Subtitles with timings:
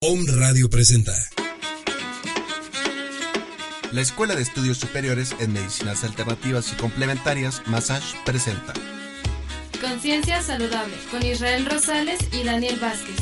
[0.00, 1.12] Om Radio presenta.
[3.90, 8.74] La Escuela de Estudios Superiores en Medicinas Alternativas y Complementarias, Massage, presenta.
[9.80, 13.16] Conciencia Saludable, con Israel Rosales y Daniel Vázquez.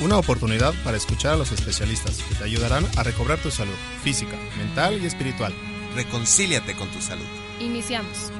[0.00, 4.38] Una oportunidad para escuchar a los especialistas que te ayudarán a recobrar tu salud física,
[4.56, 5.52] mental y espiritual.
[5.94, 7.26] Reconcíliate con tu salud.
[7.60, 8.32] Iniciamos.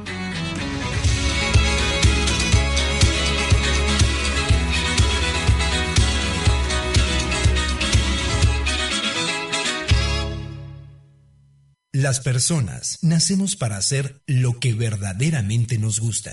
[11.94, 16.32] Las personas nacemos para hacer lo que verdaderamente nos gusta.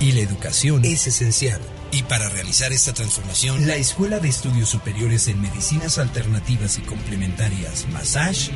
[0.00, 1.60] Y la educación es esencial.
[1.96, 7.86] Y para realizar esta transformación, la Escuela de Estudios Superiores en Medicinas Alternativas y Complementarias,
[7.90, 8.50] Massage,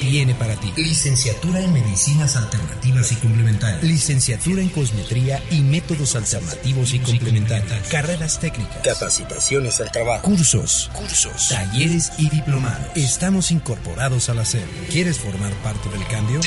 [0.00, 6.94] tiene para ti licenciatura en Medicinas Alternativas y Complementarias, licenciatura en Cosmetría y Métodos Alternativos
[6.94, 12.86] y Complementarios, carreras técnicas, capacitaciones al trabajo, cursos, cursos, talleres y diplomados.
[12.94, 14.68] Estamos incorporados a la SED.
[14.88, 16.40] ¿Quieres formar parte del cambio?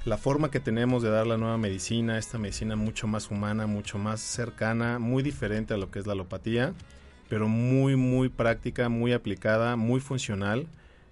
[0.04, 3.98] La forma que tenemos de dar la nueva medicina, esta medicina mucho más humana, mucho
[3.98, 6.72] más cercana, muy diferente a lo que es la alopatía,
[7.28, 10.66] pero muy, muy práctica, muy aplicada, muy funcional.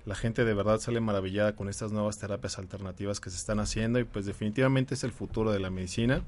[0.04, 3.98] La gente de verdad sale maravillada con estas nuevas terapias alternativas que se están haciendo
[3.98, 6.22] y pues definitivamente es el futuro de la medicina.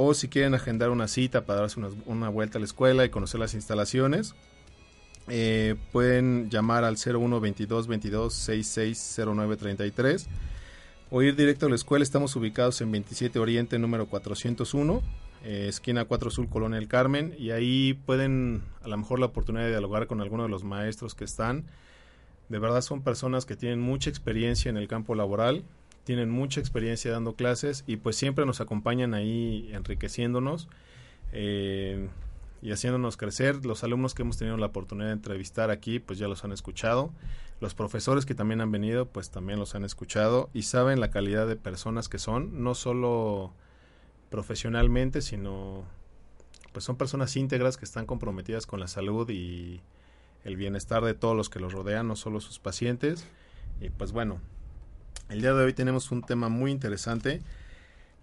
[0.00, 3.08] o si quieren agendar una cita para darse una, una vuelta a la escuela y
[3.08, 4.36] conocer las instalaciones,
[5.26, 10.28] eh, pueden llamar al 01 22 22 66 09 33
[11.10, 12.04] o ir directo a la escuela.
[12.04, 15.02] Estamos ubicados en 27 Oriente, número 401,
[15.42, 17.34] eh, esquina 4 Sur, Colonia El Carmen.
[17.36, 21.16] Y ahí pueden, a lo mejor, la oportunidad de dialogar con alguno de los maestros
[21.16, 21.64] que están.
[22.48, 25.64] De verdad son personas que tienen mucha experiencia en el campo laboral,
[26.08, 30.66] tienen mucha experiencia dando clases y pues siempre nos acompañan ahí enriqueciéndonos.
[31.32, 32.08] Eh,
[32.62, 33.66] y haciéndonos crecer.
[33.66, 37.12] Los alumnos que hemos tenido la oportunidad de entrevistar aquí, pues ya los han escuchado.
[37.60, 41.46] Los profesores que también han venido, pues también los han escuchado y saben la calidad
[41.46, 43.52] de personas que son, no solo
[44.30, 45.84] profesionalmente, sino
[46.72, 49.82] pues son personas íntegras que están comprometidas con la salud y
[50.42, 53.26] el bienestar de todos los que los rodean, no solo sus pacientes.
[53.82, 54.40] Y pues bueno,
[55.28, 57.42] el día de hoy tenemos un tema muy interesante.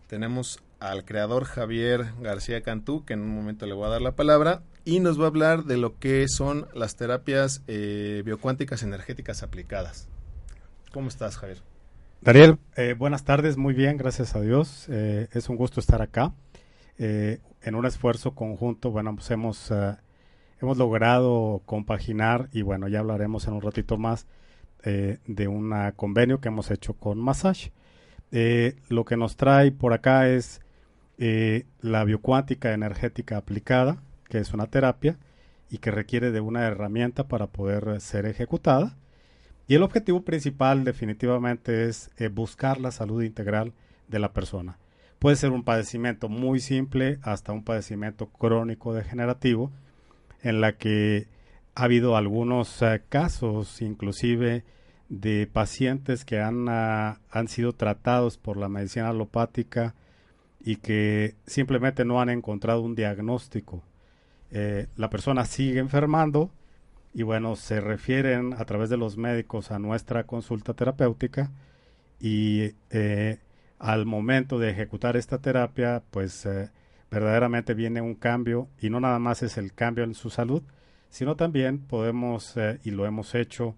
[0.08, 4.16] Tenemos al creador Javier García Cantú, que en un momento le voy a dar la
[4.16, 9.44] palabra, y nos va a hablar de lo que son las terapias eh, biocuánticas energéticas
[9.44, 10.08] aplicadas.
[10.92, 11.60] ¿Cómo estás, Javier?
[12.22, 14.88] Daniel, eh, buenas tardes, muy bien, gracias a Dios.
[14.90, 16.34] Eh, es un gusto estar acá.
[16.98, 19.72] en un esfuerzo conjunto, bueno, pues hemos,
[20.62, 24.28] hemos logrado compaginar y bueno, ya hablaremos en un ratito más
[24.84, 27.72] de un convenio que hemos hecho con Massage.
[28.90, 30.62] lo que nos trae por acá es
[31.18, 35.18] eh, la biocuántica energética aplicada, que es una terapia
[35.70, 38.98] y que requiere de una herramienta para poder ser ejecutada.
[39.68, 43.74] Y el objetivo principal definitivamente es eh, buscar la salud integral
[44.10, 44.78] de la persona.
[45.20, 49.72] Puede ser un padecimiento muy simple hasta un padecimiento crónico degenerativo
[50.44, 51.28] en la que
[51.76, 54.64] ha habido algunos eh, casos inclusive
[55.10, 59.94] de pacientes que han, ah, han sido tratados por la medicina alopática
[60.62, 63.84] y que simplemente no han encontrado un diagnóstico.
[64.52, 66.50] Eh, la persona sigue enfermando
[67.14, 71.52] y bueno, se refieren a través de los médicos a nuestra consulta terapéutica
[72.20, 73.40] y eh,
[73.80, 76.48] al momento de ejecutar esta terapia, pues
[77.12, 80.64] verdaderamente viene un cambio y no nada más es el cambio en su salud,
[81.16, 83.73] sino también podemos, y lo hemos hecho,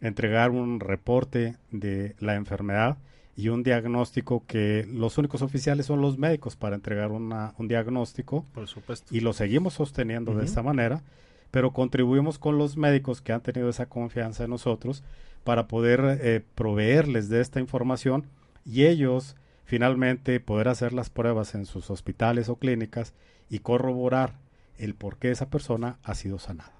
[0.00, 2.96] entregar un reporte de la enfermedad
[3.36, 8.46] y un diagnóstico que los únicos oficiales son los médicos para entregar una, un diagnóstico.
[8.54, 9.14] Por supuesto.
[9.14, 11.02] Y lo seguimos sosteniendo de esta manera,
[11.50, 15.04] pero contribuimos con los médicos que han tenido esa confianza en nosotros
[15.44, 18.24] para poder eh, proveerles de esta información
[18.64, 19.36] y ellos
[19.66, 23.12] finalmente poder hacer las pruebas en sus hospitales o clínicas
[23.50, 24.32] y corroborar
[24.80, 26.72] el por qué esa persona ha sido sanada.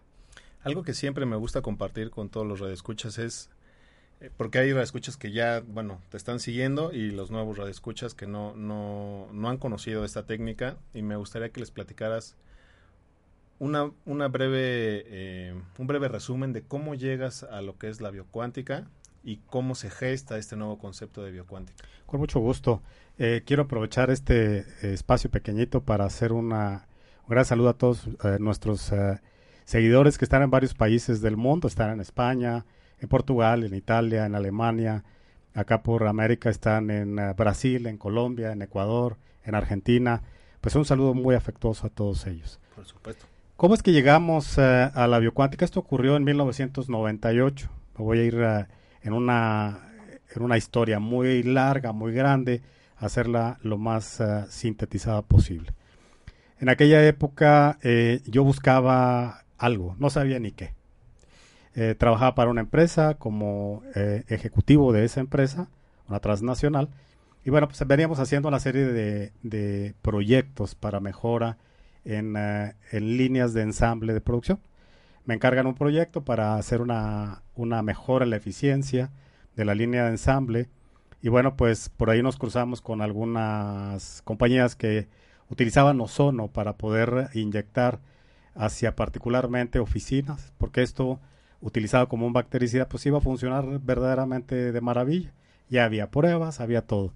[0.63, 3.51] Algo que siempre me gusta compartir con todos los radioescuchas es,
[4.21, 8.27] eh, porque hay radioescuchas que ya, bueno, te están siguiendo y los nuevos radioescuchas que
[8.27, 12.37] no, no, no han conocido esta técnica y me gustaría que les platicaras
[13.59, 18.11] una, una breve, eh, un breve resumen de cómo llegas a lo que es la
[18.11, 18.89] biocuántica
[19.23, 21.85] y cómo se gesta este nuevo concepto de biocuántica.
[22.07, 22.83] Con mucho gusto.
[23.19, 24.65] Eh, quiero aprovechar este
[24.95, 26.89] espacio pequeñito para hacer una,
[27.31, 28.09] un gran saludo a todos
[28.41, 28.93] nuestros
[29.65, 32.67] seguidores que están en varios países del mundo, están en España,
[32.99, 35.05] en Portugal, en Italia, en Alemania,
[35.55, 40.23] acá por América están en eh, Brasil, en Colombia, en Ecuador, en Argentina.
[40.61, 42.61] Pues un saludo muy afectuoso a todos ellos.
[42.75, 43.27] Por supuesto.
[43.57, 45.65] ¿Cómo es que llegamos eh, a la biocuántica?
[45.65, 47.71] Esto ocurrió en 1998.
[47.99, 48.67] Me voy a ir eh,
[49.03, 49.79] en, una,
[50.35, 52.63] en una historia muy larga, muy grande,
[52.97, 55.73] hacerla lo más sintetizada posible.
[56.61, 57.79] En aquella época
[58.27, 60.75] yo buscaba algo, no sabía ni qué.
[61.75, 65.69] Eh, trabajaba para una empresa como eh, ejecutivo de esa empresa,
[66.09, 66.89] una transnacional,
[67.45, 71.59] y bueno, pues veníamos haciendo una serie de, proyectos para mejora
[72.05, 74.61] en, eh, en, líneas de ensamble de producción.
[75.25, 79.11] Me encargan un proyecto para hacer una, una mejora en la eficiencia
[79.55, 80.69] de la línea de ensamble,
[81.23, 85.09] y bueno, pues por ahí nos cruzamos con algunas compañías que
[85.51, 88.01] utilizaban ozono para poder inyectar
[88.55, 91.21] hacia particularmente oficinas, porque esto
[91.61, 95.33] utilizado como un bactericida pues iba a funcionar verdaderamente de maravilla.
[95.69, 97.13] Ya había pruebas, había todo.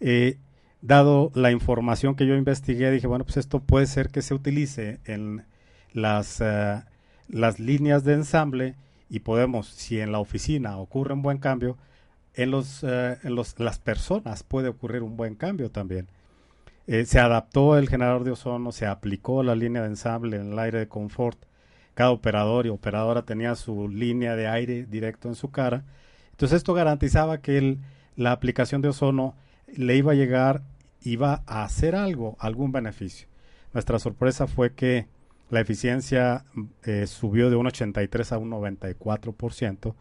[0.00, 0.38] Eh,
[0.82, 5.00] dado la información que yo investigué, dije, bueno, pues esto puede ser que se utilice
[5.04, 5.44] en
[5.92, 6.82] las, eh,
[7.28, 8.74] las líneas de ensamble
[9.08, 11.76] y podemos, si en la oficina ocurre un buen cambio,
[12.34, 16.08] en, los, eh, en los, las personas puede ocurrir un buen cambio también.
[16.86, 20.58] Eh, se adaptó el generador de ozono, se aplicó la línea de ensamble en el
[20.58, 21.38] aire de confort.
[21.94, 25.84] Cada operador y operadora tenía su línea de aire directo en su cara.
[26.30, 27.78] Entonces esto garantizaba que
[28.14, 29.34] la aplicación de ozono
[29.74, 30.62] le iba a llegar,
[31.00, 33.28] iba a hacer algo, algún beneficio.
[33.72, 35.08] Nuestra sorpresa fue que
[35.50, 36.44] la eficiencia
[36.84, 39.94] eh, subió de un 83 a un 94%.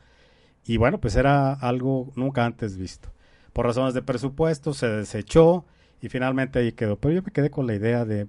[0.65, 3.09] Y bueno, pues era algo nunca antes visto.
[3.53, 5.65] Por razones de presupuesto se desechó
[6.01, 6.97] y finalmente ahí quedó.
[6.97, 8.27] Pero yo me quedé con la idea de,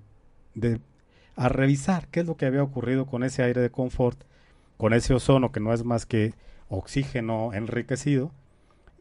[0.55, 0.81] de
[1.37, 4.19] a revisar qué es lo que había ocurrido con ese aire de confort,
[4.77, 6.35] con ese ozono que no es más que
[6.69, 8.33] oxígeno enriquecido,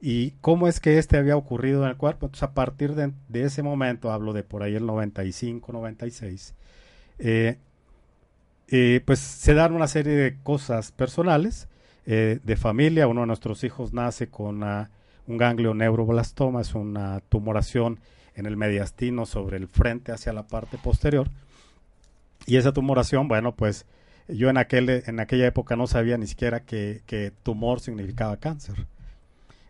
[0.02, 2.28] y cómo es que este había ocurrido en el cuerpo.
[2.28, 6.54] Entonces, a partir de, ese momento, hablo de por ahí el 95, 96,
[7.18, 7.58] eh,
[8.68, 11.70] eh, pues se dan una serie de cosas personales
[12.06, 13.08] eh, de familia.
[13.08, 18.00] Uno de nuestros hijos nace con un ganglio neuroblastoma, es una tumoración
[18.36, 21.30] en el mediastino sobre el frente hacia la parte posterior.
[22.46, 23.86] Y esa tumoración, bueno, pues
[24.28, 28.88] yo en, aquel, en aquella época no sabía ni siquiera que, tumor significaba cáncer.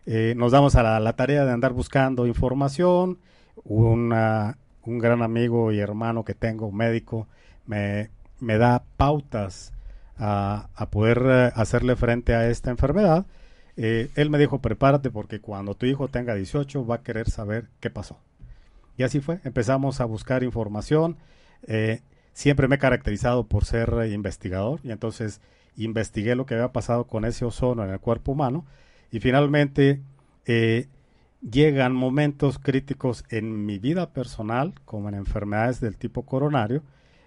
[0.06, 3.18] Eh, nos damos a la, tarea de andar buscando información.
[3.64, 7.26] Una, un gran amigo y hermano que tengo, médico,
[7.66, 9.72] me, me da pautas
[10.18, 13.26] a, a, poder eh, hacerle frente a esta enfermedad.
[13.76, 17.68] Eh, él me dijo, prepárate porque cuando tu hijo tenga 18 va a querer saber
[17.80, 18.18] qué pasó.
[18.96, 21.16] Y así fue, empezamos a buscar información.
[21.66, 22.00] Eh,
[22.32, 25.40] siempre me he caracterizado por ser investigador y entonces
[25.76, 28.64] investigué lo que había pasado con ese ozono en el cuerpo humano
[29.10, 30.02] y finalmente
[30.46, 30.88] eh,
[31.40, 36.82] llegan momentos críticos en mi vida personal, como en enfermedades del tipo coronario,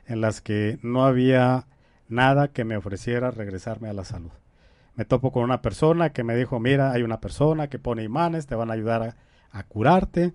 [0.05, 1.67] en las que no había
[2.07, 4.31] nada que me ofreciera regresarme a la salud.
[4.95, 8.47] Me topo con una persona que me dijo, mira, hay una persona que pone imanes,
[8.47, 9.15] te van a ayudar
[9.51, 10.33] a curarte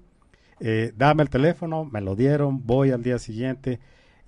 [0.61, 3.81] eh, dame el teléfono, me lo dieron, voy al día siguiente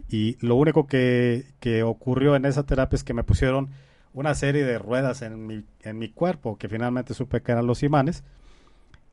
[0.09, 1.45] y lo único que,
[1.85, 3.71] ocurrió en esa terapia es que me pusieron
[4.13, 7.83] una serie de ruedas en mi, en mi cuerpo que finalmente supe que eran los
[7.83, 8.25] imanes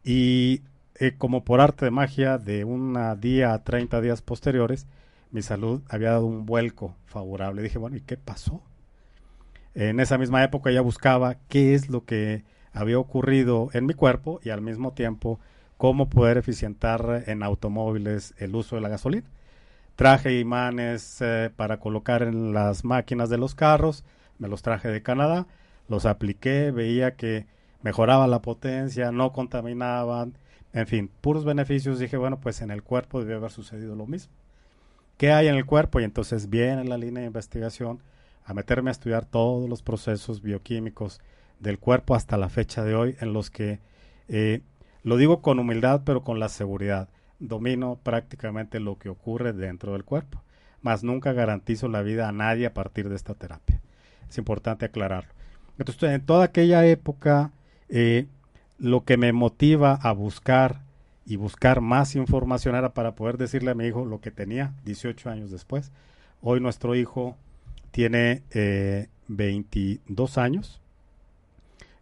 [0.03, 0.62] y
[0.96, 4.86] eh, como por arte de magia, de un día a 30 días posteriores,
[5.32, 7.62] mi salud había dado un vuelco favorable.
[7.62, 8.62] Dije, bueno, ¿y qué pasó?
[9.74, 14.39] En esa misma época ya buscaba qué es lo que había ocurrido en mi cuerpo
[14.43, 15.39] y al mismo tiempo
[15.84, 19.28] cómo poder eficientar en automóviles el uso de la gasolina.
[19.98, 24.06] Traje imanes eh, para colocar en las máquinas de los carros,
[24.40, 25.46] me los traje de Canadá,
[25.90, 27.48] los apliqué, veía que
[27.82, 30.38] mejoraba la potencia, no contaminaban,
[30.72, 32.00] en fin, puros beneficios.
[32.00, 34.32] Dije, bueno, pues en el cuerpo debe haber sucedido lo mismo.
[35.18, 36.00] ¿Qué hay en el cuerpo?
[36.00, 38.02] Y entonces viene la línea de investigación
[38.46, 41.20] a meterme a estudiar todos los procesos bioquímicos
[41.60, 43.82] del cuerpo hasta la fecha de hoy, en los que,
[44.30, 44.62] eh,
[45.03, 50.05] lo digo con humildad, pero con la seguridad, domino prácticamente lo que ocurre dentro del
[50.05, 50.41] cuerpo,
[50.81, 53.81] mas nunca garantizo la vida a nadie a partir de esta terapia.
[54.29, 55.31] Es importante aclararlo.
[55.77, 57.51] Entonces, en toda aquella época,
[57.89, 58.27] eh,
[58.77, 60.81] lo que me motiva a buscar
[61.25, 65.29] y buscar más información era para poder decirle a mi hijo lo que tenía 18
[65.29, 65.91] años después.
[66.41, 67.38] Hoy nuestro hijo
[67.91, 68.43] tiene
[69.27, 70.81] 22 eh, años,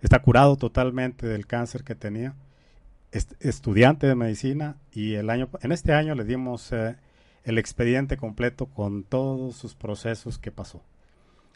[0.02, 2.34] está curado totalmente del cáncer que tenía,
[3.12, 6.96] es estudiante de medicina y el año, en este año le dimos eh,
[7.44, 10.84] el expediente completo con todos sus procesos que pasó.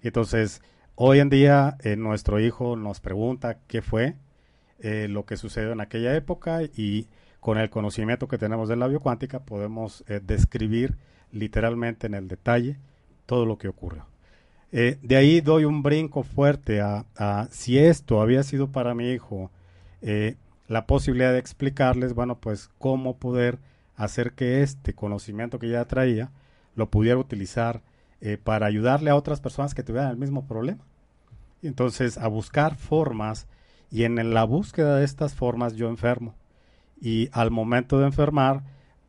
[0.01, 0.61] Entonces,
[0.95, 4.15] hoy en día eh, nuestro hijo nos pregunta qué fue
[4.77, 7.07] lo que sucedió en aquella época y
[7.45, 10.97] con el conocimiento que tenemos de la biocuántica podemos eh, describir
[11.31, 12.79] literalmente en el detalle
[13.27, 14.07] todo lo que ocurrió.
[14.71, 17.05] Eh, de ahí doy un brinco fuerte a,
[17.51, 19.51] si esto había sido para mi hijo
[20.01, 23.59] eh, la posibilidad de explicarles, bueno, pues cómo poder
[23.95, 26.31] hacer que este conocimiento que ya traía
[26.75, 27.81] lo pudiera utilizar
[28.43, 30.83] para ayudarle a otras personas que tuvieran el mismo problema.
[31.61, 33.47] Entonces, a buscar formas
[33.91, 36.35] y en la búsqueda de estas formas yo enfermo
[36.99, 38.63] y al momento de enfermar,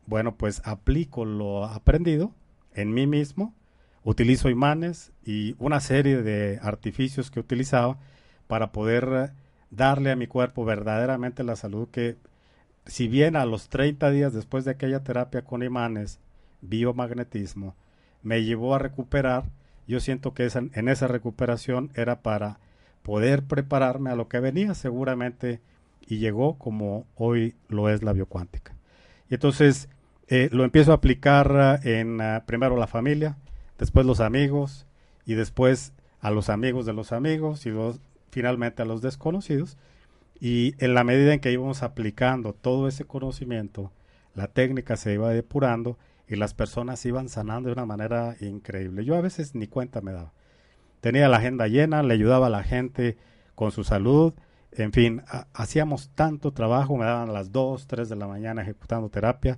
[0.05, 2.31] bueno, pues aplico lo aprendido
[2.73, 3.53] en mí mismo,
[4.03, 7.97] utilizo imanes y una serie de artificios que utilizaba
[8.47, 9.33] para poder
[9.69, 12.17] darle a mi cuerpo verdaderamente la salud que,
[12.85, 16.19] si bien a los 30 días después de aquella terapia con imanes,
[16.61, 17.75] biomagnetismo,
[18.23, 19.45] me llevó a recuperar,
[19.87, 22.59] yo siento que en esa recuperación era para
[23.03, 25.61] poder prepararme a lo que venía seguramente
[26.05, 28.73] y llegó como hoy lo es la biocuántica.
[29.29, 29.89] Y entonces
[30.27, 33.37] eh, lo empiezo a aplicar en ah, primero la familia,
[33.77, 34.85] después los amigos
[35.25, 37.71] y después a los amigos de los amigos y
[38.37, 39.79] finalmente a los desconocidos.
[40.39, 43.91] Y en la medida en que íbamos aplicando todo ese conocimiento,
[44.35, 49.03] la técnica se iba depurando y las personas iban sanando de una manera increíble.
[49.05, 50.33] Yo a veces ni cuenta me daba.
[51.01, 53.17] Tenía la agenda llena, le ayudaba a la gente
[53.55, 54.35] con su salud,
[54.71, 55.23] en fin,
[55.55, 59.57] hacíamos tanto trabajo, me daban las 2, 3 de la mañana ejecutando terapia,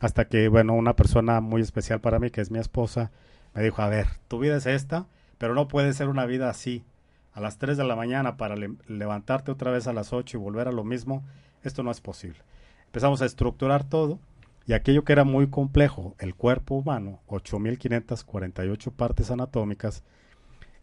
[0.00, 3.10] hasta que, bueno, una persona muy especial para mí, que es mi esposa,
[3.54, 5.06] me dijo, a ver, tu vida es esta,
[5.38, 6.84] pero no puede ser una vida así,
[7.32, 10.68] a las 3 de la mañana para levantarte otra vez a las 8 y volver
[10.68, 11.24] a lo mismo,
[11.62, 12.38] esto no es posible.
[12.86, 14.18] Empezamos a estructurar todo
[14.66, 20.04] y aquello que era muy complejo, el cuerpo humano, 8.548 partes anatómicas,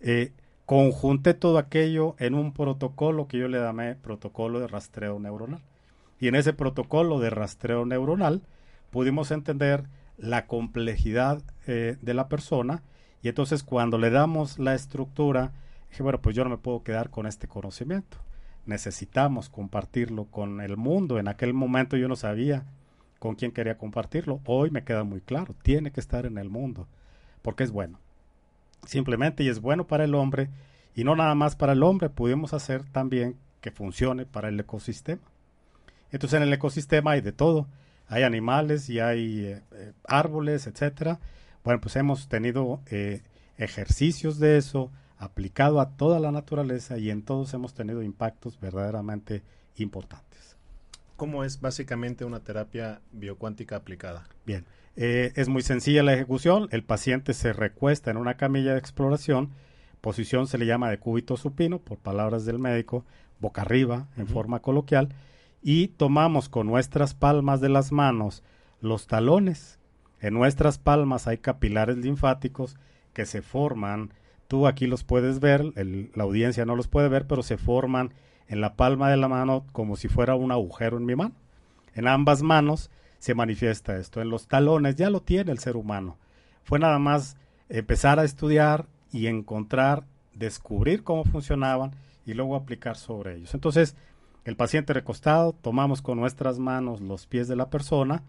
[0.02, 0.34] eh,
[0.66, 5.62] conjunté todo aquello en un protocolo que yo le llamé protocolo de rastreo neuronal.
[6.20, 8.42] Y en ese protocolo de rastreo neuronal
[8.90, 9.86] pudimos entender
[10.18, 12.84] la complejidad eh, de la persona
[13.22, 15.54] y entonces cuando le damos la estructura,
[15.90, 18.18] dije, bueno, pues yo no me puedo quedar con este conocimiento.
[18.66, 21.20] Necesitamos compartirlo con el mundo.
[21.20, 22.66] En aquel momento yo no sabía
[23.20, 24.42] con quién quería compartirlo.
[24.46, 26.88] Hoy me queda muy claro, tiene que estar en el mundo,
[27.42, 28.00] porque es bueno
[28.86, 30.50] simplemente y es bueno para el hombre
[30.96, 35.22] y no nada más para el hombre, pudimos hacer también que funcione para el ecosistema.
[36.12, 37.68] Entonces en el ecosistema hay de todo,
[38.08, 41.20] hay animales y hay eh, eh, árboles, etcétera.
[41.64, 43.22] Bueno, pues hemos tenido eh,
[43.58, 49.44] ejercicios de eso aplicado a toda la naturaleza y en todos hemos tenido impactos verdaderamente
[49.76, 50.56] importantes.
[51.18, 54.28] ¿Cómo es básicamente una terapia biocuántica aplicada?
[54.46, 56.70] Bien, eh, es muy sencilla la ejecución.
[56.72, 59.52] El paciente se recuesta en una camilla de exploración.
[60.00, 63.04] Posición se le llama de cúbito supino, por palabras del médico,
[63.42, 65.10] boca arriba, en forma coloquial.
[65.62, 68.44] Y tomamos con nuestras palmas de las manos
[68.80, 69.78] los talones.
[70.22, 72.78] En nuestras palmas hay capilares linfáticos
[73.14, 74.14] que se forman.
[74.50, 75.64] Tú aquí los puedes ver,
[76.16, 78.16] la audiencia no los puede ver, pero se forman
[78.48, 81.36] en la palma de la mano como si fuera un agujero en mi mano.
[81.94, 82.90] En ambas manos
[83.20, 84.22] se manifiesta esto.
[84.22, 86.18] En los talones ya lo tiene el ser humano.
[86.64, 87.38] Fue nada más
[87.70, 91.92] empezar a estudiar y encontrar, descubrir cómo funcionaban
[92.26, 93.54] y luego aplicar sobre ellos.
[93.54, 93.96] Entonces,
[94.46, 98.24] El paciente recostado, tomamos con nuestras manos los pies de la persona.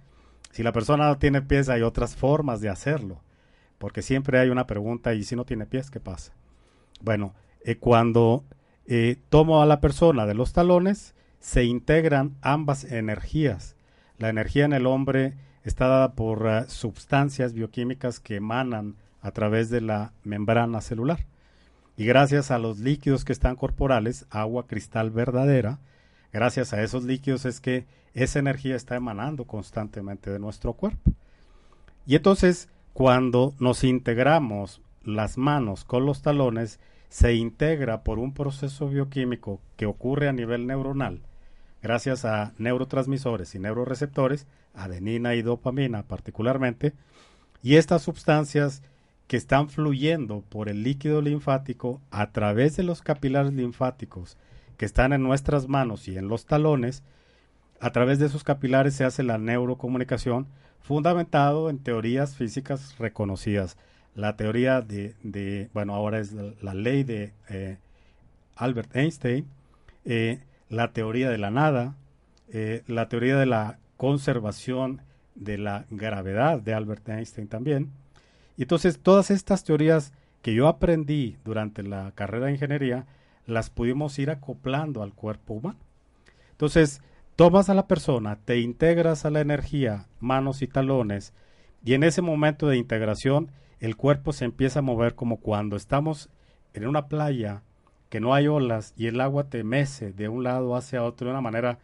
[0.50, 3.22] Si la persona no tiene pies, hay otras formas de hacerlo.
[3.80, 6.34] Porque siempre hay una pregunta, ¿y si no tiene pies, qué pasa?
[7.00, 7.34] Bueno,
[7.64, 8.44] eh, cuando
[8.84, 13.76] eh, tomo a la persona de los talones, se integran ambas energías.
[14.18, 15.32] La energía en el hombre
[15.64, 21.24] está dada por uh, sustancias bioquímicas que emanan a través de la membrana celular.
[21.96, 25.78] Y gracias a los líquidos que están corporales, agua cristal verdadera,
[26.34, 31.14] gracias a esos líquidos es que esa energía está emanando constantemente de nuestro cuerpo.
[32.04, 38.88] Y entonces, cuando nos integramos las manos con los talones, se integra por un proceso
[38.88, 41.22] bioquímico que ocurre a nivel neuronal,
[41.82, 46.94] gracias a neurotransmisores y neuroreceptores, adenina y dopamina particularmente,
[47.62, 48.82] y estas sustancias
[49.26, 54.36] que están fluyendo por el líquido linfático a través de los capilares linfáticos
[54.76, 57.02] que están en nuestras manos y en los talones,
[57.80, 60.48] a través de esos capilares se hace la neurocomunicación
[60.80, 63.76] fundamentado en teorías físicas reconocidas.
[64.14, 67.78] La teoría de, bueno, ahora es la, ley de eh,
[68.56, 69.46] Albert Einstein,
[70.04, 71.94] eh, la teoría de la nada,
[72.52, 75.02] eh, la teoría de la conservación
[75.34, 77.90] de la gravedad de Albert Einstein también,
[78.56, 83.06] y entonces todas estas teorías que yo aprendí durante la carrera de ingeniería,
[83.46, 85.78] las pudimos ir acoplando al cuerpo humano.
[86.52, 87.00] Entonces,
[87.40, 91.32] tomas a la persona, te integras a la energía, manos y talones,
[91.82, 96.28] y en ese momento de integración el cuerpo se empieza a mover como cuando estamos
[96.74, 97.62] en una playa
[98.10, 101.30] que no hay olas y el agua te mece de un lado hacia otro de
[101.30, 101.78] una manera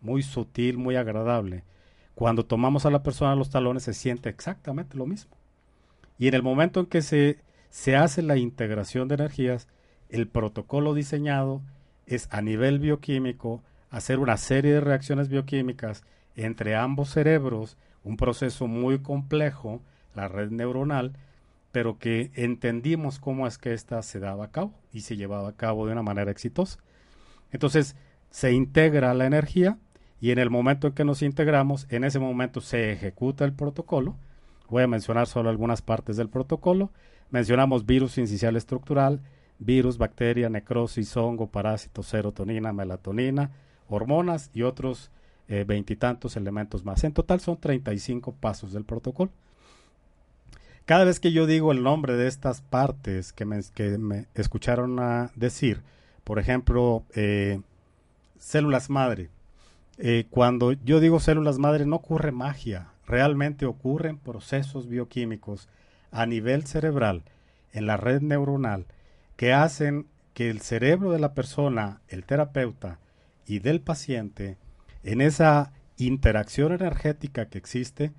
[0.00, 1.64] muy sutil, muy agradable.
[2.14, 5.36] Cuando tomamos a la persona los talones se siente exactamente lo mismo.
[6.20, 9.66] Y en el momento en que se, se hace la integración de energías,
[10.08, 11.62] el protocolo diseñado
[12.06, 16.02] es a nivel bioquímico hacer una serie de reacciones bioquímicas
[16.36, 19.82] entre ambos cerebros, un proceso muy complejo,
[20.14, 21.12] la red neuronal,
[21.72, 25.56] pero que entendimos cómo es que ésta se daba a cabo y se llevaba a
[25.56, 26.78] cabo de una manera exitosa.
[27.52, 27.96] Entonces,
[28.30, 29.78] se integra la energía
[30.20, 34.16] y en el momento en que nos integramos, en ese momento se ejecuta el protocolo
[34.70, 36.92] Voy a mencionar solo algunas partes del protocolo.
[37.30, 39.20] Mencionamos virus incisional estructural,
[39.58, 43.50] virus, bacteria, necrosis, hongo, parásito, serotonina, melatonina,
[43.90, 45.10] hormonas y otros
[45.48, 47.02] eh, veintitantos elementos más.
[47.04, 49.30] En total son 35 pasos del protocolo.
[50.84, 54.98] Cada vez que yo digo el nombre de estas partes que me, que me escucharon
[55.00, 55.82] a decir,
[56.24, 57.60] por ejemplo, eh,
[58.38, 59.28] células madre,
[59.98, 65.68] eh, cuando yo digo células madre no ocurre magia, realmente ocurren procesos bioquímicos
[66.10, 67.22] a nivel cerebral,
[67.72, 68.86] en la red neuronal,
[69.36, 72.98] que hacen que el cerebro de la persona, el terapeuta
[73.50, 74.58] y del paciente,
[75.02, 78.12] en esa interacción energética que existe,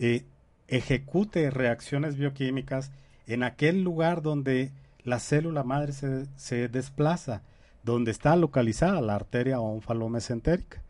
[0.00, 0.24] eh,
[0.66, 2.90] ejecute reacciones bioquímicas
[3.28, 4.72] en aquel lugar donde
[5.04, 7.42] la célula madre se, se desplaza,
[7.84, 10.82] donde está localizada la arteria onfalomesentérica.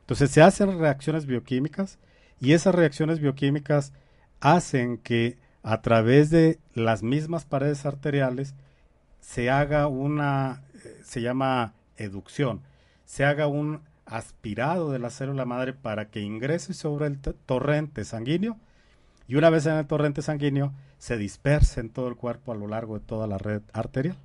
[0.00, 2.00] Entonces se hacen reacciones bioquímicas
[2.40, 3.92] y esas reacciones bioquímicas
[4.40, 8.56] hacen que a través de las mismas paredes arteriales
[9.20, 12.62] se haga una, eh, se llama educción,
[13.08, 18.58] se haga un aspirado de la célula madre para que ingrese sobre el torrente sanguíneo
[19.26, 22.68] y una vez en el torrente sanguíneo se disperse en todo el cuerpo a lo
[22.68, 24.18] largo de toda la red arterial.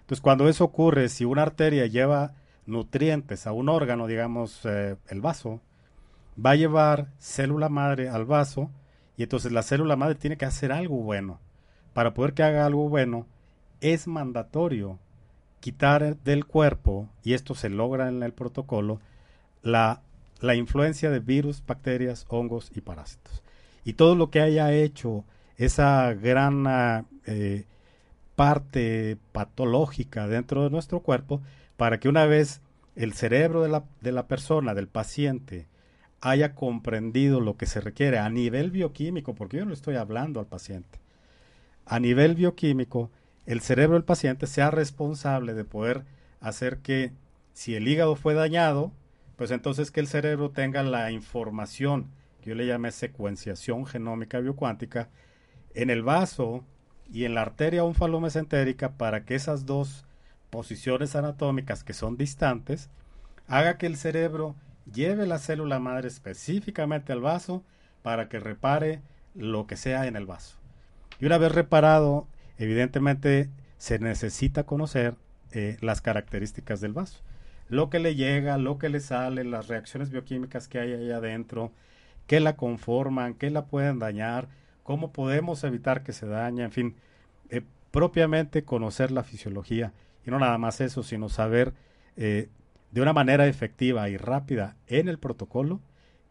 [0.00, 2.34] Entonces cuando eso ocurre, si una arteria lleva
[2.66, 5.62] nutrientes a un órgano, digamos eh, el vaso,
[6.36, 8.70] va a llevar célula madre al vaso
[9.16, 11.40] y entonces la célula madre tiene que hacer algo bueno.
[11.94, 13.26] Para poder que haga algo bueno,
[13.80, 14.98] es mandatorio
[15.60, 19.00] quitar del cuerpo, y esto se logra en el protocolo,
[19.62, 20.02] la,
[20.40, 23.42] la influencia de virus, bacterias, hongos y parásitos.
[23.84, 25.24] Y todo lo que haya hecho
[25.56, 27.66] esa gran eh,
[28.34, 31.42] parte patológica dentro de nuestro cuerpo,
[31.76, 32.62] para que una vez
[32.96, 35.66] el cerebro de la, de la persona, del paciente,
[36.22, 40.46] haya comprendido lo que se requiere a nivel bioquímico, porque yo no estoy hablando al
[40.46, 40.98] paciente.
[41.86, 43.10] A nivel bioquímico,
[43.46, 46.04] el cerebro del paciente sea responsable de poder
[46.40, 47.12] hacer que
[47.52, 48.92] si el hígado fue dañado,
[49.36, 55.08] pues entonces que el cerebro tenga la información que yo le llame secuenciación genómica biocuántica
[55.74, 56.64] en el vaso
[57.12, 60.04] y en la arteria onfalomesentérica para que esas dos
[60.50, 62.88] posiciones anatómicas que son distantes
[63.46, 64.54] haga que el cerebro
[64.92, 67.64] lleve la célula madre específicamente al vaso
[68.02, 69.02] para que repare
[69.34, 70.56] lo que sea en el vaso.
[71.20, 72.26] Y una vez reparado,
[72.60, 75.16] evidentemente se necesita conocer
[75.52, 77.20] eh, las características del vaso.
[77.68, 81.72] lo que le llega, lo que le sale, las reacciones bioquímicas que hay ahí adentro,
[82.26, 84.48] qué la conforman, qué la pueden dañar,
[84.82, 86.96] cómo podemos evitar que se dañe, en fin,
[87.48, 89.92] eh, propiamente conocer la fisiología.
[90.26, 91.72] Y no nada más eso, sino saber
[92.16, 92.48] eh,
[92.90, 95.80] de una manera efectiva y rápida en el protocolo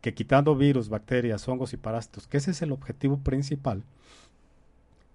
[0.01, 3.83] que quitando virus, bacterias, hongos y parásitos, que ese es el objetivo principal,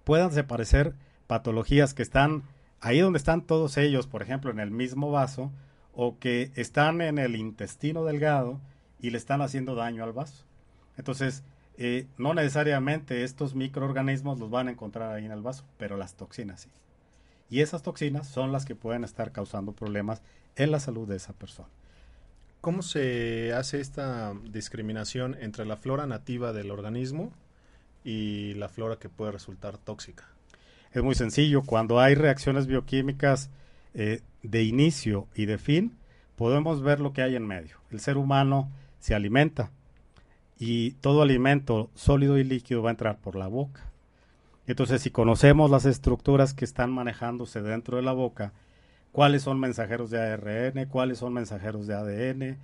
[0.03, 0.95] puedan desaparecer
[1.27, 2.43] patologías que están
[2.81, 5.51] ahí donde están todos ellos, por ejemplo, en el mismo vaso,
[5.93, 8.59] o que están en el intestino delgado
[8.99, 10.43] y le están haciendo daño al vaso.
[10.97, 11.43] Entonces,
[11.77, 16.15] eh, no necesariamente estos microorganismos los van a encontrar ahí en el vaso, pero las
[16.15, 16.69] toxinas sí.
[17.49, 20.21] Y esas toxinas son las que pueden estar causando problemas
[20.55, 21.69] en la salud de esa persona.
[22.61, 27.31] ¿Cómo se hace esta discriminación entre la flora nativa del organismo
[28.03, 30.34] y la flora que puede resultar tóxica?
[30.95, 31.61] Es muy sencillo.
[31.61, 33.49] Cuando hay reacciones bioquímicas
[33.93, 35.97] eh, de inicio y de fin,
[36.37, 37.75] podemos ver lo que hay en medio.
[37.91, 39.71] El ser humano se alimenta
[40.57, 43.91] y todo alimento sólido y líquido va a entrar por la boca.
[44.67, 48.53] Entonces, si conocemos las estructuras que están manejándose dentro de la boca,
[49.11, 52.57] cuáles son mensajeros de ARN, cuáles son mensajeros de ADN,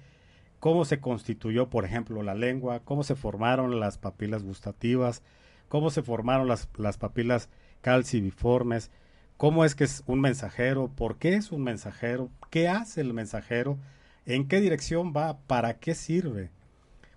[0.62, 5.22] cómo se constituyó, por ejemplo, la lengua, cómo se formaron las papilas gustativas,
[5.68, 7.50] cómo se formaron las, las papilas
[7.82, 8.92] calciviformes,
[9.38, 13.78] cómo es que es un mensajero, por qué es un mensajero, qué hace el mensajero,
[14.26, 16.52] en qué dirección va, para qué sirve.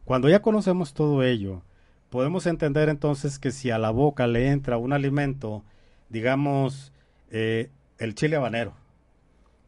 [0.04, 1.62] Cuando ya conocemos todo ello,
[2.10, 5.64] podemos entender entonces que si a la boca le entra un alimento,
[6.08, 6.92] digamos,
[7.30, 8.74] eh, el chile habanero,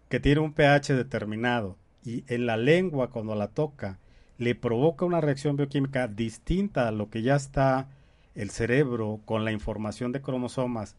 [0.09, 3.99] que tiene un pH determinado y en la lengua cuando la toca
[4.39, 7.89] le provoca una reacción bioquímica distinta a lo que ya está
[8.37, 10.95] el cerebro con la información de cromosomas,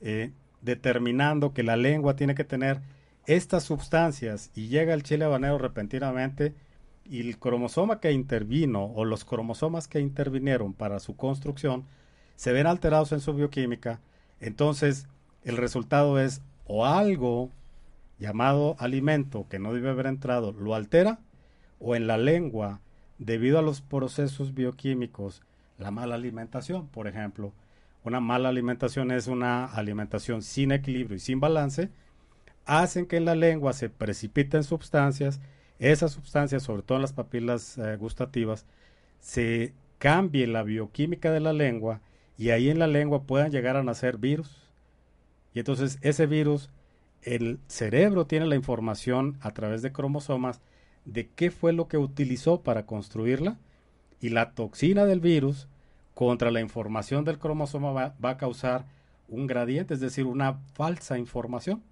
[0.00, 2.80] eh, determinando que la lengua tiene que tener
[3.26, 6.54] estas sustancias y llega el chile habanero repentinamente
[7.04, 11.84] y el cromosoma que intervino o los cromosomas que intervinieron para su construcción
[12.36, 14.00] se ven alterados en su bioquímica,
[14.40, 15.06] entonces
[15.44, 17.50] el resultado es o algo
[18.18, 21.18] llamado alimento que no debe haber entrado lo altera
[21.80, 22.80] o en la lengua
[23.18, 25.42] debido a los procesos bioquímicos,
[25.78, 27.52] la mala alimentación, por ejemplo.
[28.04, 31.90] Una mala alimentación es una alimentación sin equilibrio y sin balance,
[32.64, 35.40] hacen que en la lengua se precipiten sustancias,
[35.78, 38.66] esas sustancias, sobre todo en las papilas eh, gustativas,
[39.20, 42.00] se cambie la bioquímica de la lengua
[42.36, 44.68] y ahí en la lengua puedan llegar a nacer virus.
[45.54, 46.70] Y entonces ese virus
[47.22, 50.60] el cerebro tiene la información a través de cromosomas
[51.04, 53.58] de qué fue lo que utilizó para construirla
[54.20, 55.68] y la toxina del virus
[56.14, 58.84] contra la información del cromosoma va, a causar
[59.28, 61.82] un gradiente, es decir, una falsa información.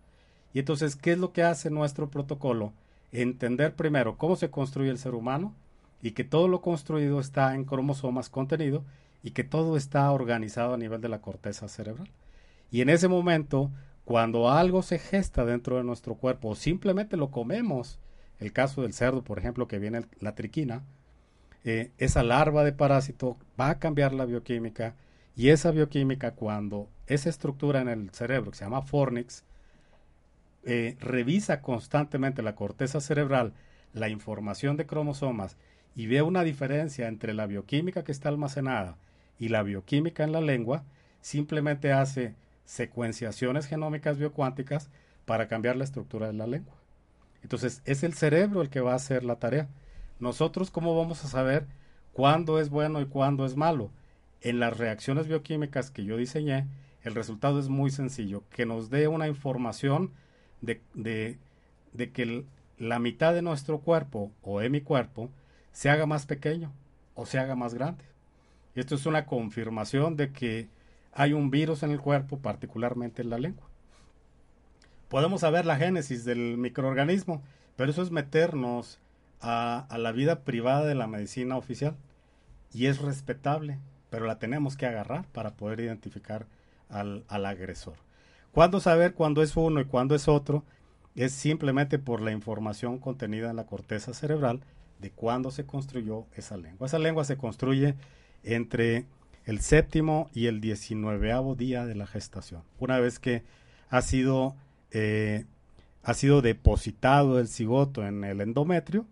[0.52, 2.72] Y entonces, ¿qué es lo que hace nuestro protocolo?
[3.12, 5.54] Entender primero cómo se construye el ser humano
[6.02, 8.84] y que todo lo construido está en cromosomas contenido
[9.22, 12.08] y que todo está organizado a nivel de la corteza cerebral.
[12.70, 13.70] Y en ese momento
[14.06, 17.98] cuando algo se gesta dentro de nuestro cuerpo o simplemente lo comemos,
[18.38, 20.84] el caso del cerdo, por ejemplo, que viene la triquina,
[21.66, 24.94] eh, esa larva de parásito va a cambiar la bioquímica
[25.34, 29.44] y esa bioquímica cuando esa estructura en el cerebro que se llama fornix
[30.64, 33.52] eh, revisa constantemente la corteza cerebral,
[33.92, 35.56] la información de cromosomas
[35.96, 38.96] y ve una diferencia entre la bioquímica que está almacenada
[39.38, 40.84] y la bioquímica en la lengua,
[41.20, 44.88] simplemente hace secuenciaciones genómicas biocuánticas
[45.24, 46.76] para cambiar la estructura de la lengua.
[47.42, 49.68] Entonces, es el cerebro el que va a hacer la tarea.
[50.18, 51.66] Nosotros, ¿cómo vamos a saber
[52.12, 53.90] cuándo es bueno y cuándo es malo?
[54.40, 56.66] En las reacciones bioquímicas que yo diseñé,
[57.02, 60.12] el resultado es muy sencillo, que nos dé una información
[60.60, 61.38] de, de,
[62.12, 62.44] que
[62.78, 65.30] la mitad de nuestro cuerpo o de mi cuerpo
[65.72, 66.72] se haga más pequeño
[67.14, 68.04] o se haga más grande.
[68.74, 70.68] Esto es una confirmación de que
[71.12, 73.66] hay un virus en el cuerpo, particularmente en la lengua.
[75.08, 77.42] Podemos saber la génesis del microorganismo,
[77.76, 78.98] pero eso es meternos
[79.46, 81.96] a, la vida privada de la medicina oficial.
[82.72, 83.78] Y es respetable,
[84.10, 86.46] pero la tenemos que agarrar para poder identificar
[86.88, 87.94] al, agresor.
[88.52, 90.64] ¿Cuándo saber cuándo es uno y cuándo es otro?
[91.14, 94.60] Es simplemente por la información contenida en la corteza cerebral
[94.98, 96.86] de cuándo se construyó esa lengua.
[96.86, 97.94] Esa lengua se construye
[98.42, 99.06] entre
[99.44, 102.62] el séptimo y el diecinueveavo día de la gestación.
[102.78, 103.44] Una vez que
[103.90, 104.56] ha sido,
[104.90, 105.44] eh,
[106.02, 109.06] ha sido depositado el cigoto en el endometrio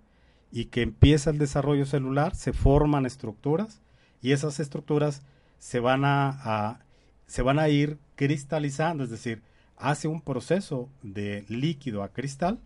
[0.55, 3.83] y que empieza el desarrollo celular, se forman estructuras
[4.23, 5.23] y esas estructuras
[5.59, 6.79] se van a,
[7.27, 9.43] se van a ir cristalizando, es decir,
[9.77, 12.61] hace un proceso de líquido a cristal.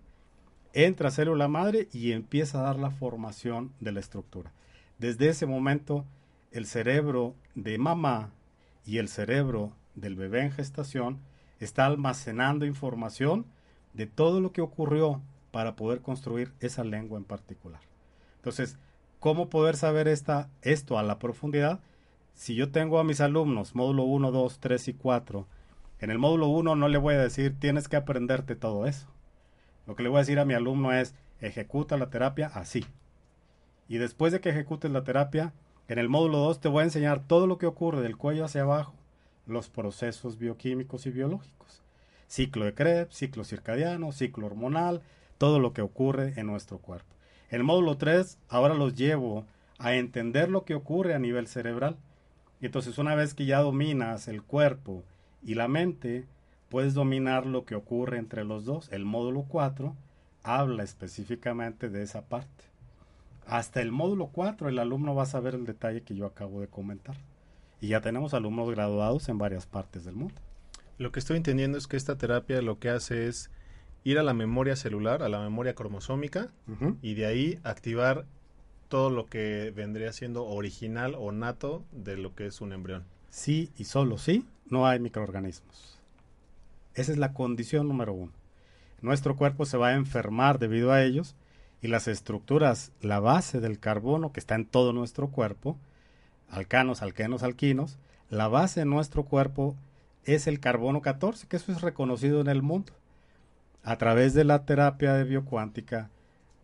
[0.75, 4.53] entra a célula madre y empieza a dar la formación de la estructura.
[4.99, 6.05] Desde ese momento,
[6.53, 8.33] el cerebro de mamá
[8.85, 11.21] y el cerebro del bebé en gestación
[11.59, 13.47] está almacenando información
[13.95, 17.81] de todo lo que ocurrió para poder construir esa lengua en particular.
[18.37, 18.77] Entonces,
[19.21, 21.81] ¿cómo poder saber esta, esto a la profundidad?
[22.35, 25.47] Si yo tengo a mis alumnos módulo 1, 2, 3 y 4,
[26.01, 29.09] en el módulo 1 no le voy a decir tienes que aprenderte todo eso.
[29.87, 32.85] Lo que le voy a decir a mi alumno es ejecuta la terapia así.
[33.89, 35.53] Y después de que ejecutes la terapia,
[35.89, 38.63] en el módulo 2 te voy a enseñar todo lo que ocurre del cuello hacia
[38.63, 38.95] abajo,
[39.47, 41.83] los procesos bioquímicos y biológicos.
[42.29, 45.03] Ciclo de Krebs, ciclo circadiano, ciclo hormonal,
[45.39, 47.07] todo lo que ocurre en nuestro cuerpo.
[47.51, 49.47] El módulo 3 ahora los llevo
[49.79, 51.97] a entender lo que ocurre a nivel cerebral.
[52.61, 55.05] Entonces una vez que ya dominas el cuerpo
[55.43, 56.27] y la mente,
[56.69, 58.89] puedes dominar lo que ocurre entre los dos.
[58.93, 59.95] El módulo 4
[60.43, 62.65] habla específicamente de esa parte.
[63.47, 66.69] Hasta el módulo 4 el alumno va a saber el detalle que yo acabo de
[66.69, 67.17] comentar.
[67.81, 70.35] Y ya tenemos alumnos graduados en varias partes del mundo.
[70.99, 73.51] Lo que estoy entendiendo es que esta terapia lo que hace es
[74.05, 76.49] ir a la memoria celular, a la memoria cromosómica,
[77.03, 78.25] y de ahí activar
[78.89, 83.05] todo lo que vendría siendo original o nato de lo que es un embrión.
[83.31, 85.99] Sí y solo sí, no hay microorganismos.
[86.95, 88.33] Esa es la condición número uno.
[89.03, 91.37] Nuestro cuerpo se va a enfermar debido a ellos
[91.81, 95.79] y las estructuras, la base del carbono que está en todo nuestro cuerpo,
[96.51, 97.99] alcanos, alquenos, alquinos,
[98.31, 99.77] la base de nuestro cuerpo
[100.25, 102.93] es el carbono 14, que eso es reconocido en el mundo.
[103.89, 106.11] A través de la terapia de biocuántica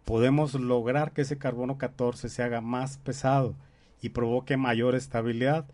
[0.04, 3.54] podemos lograr que ese carbono 14 se haga más pesado
[4.02, 5.64] y provoque mayor estabilidad.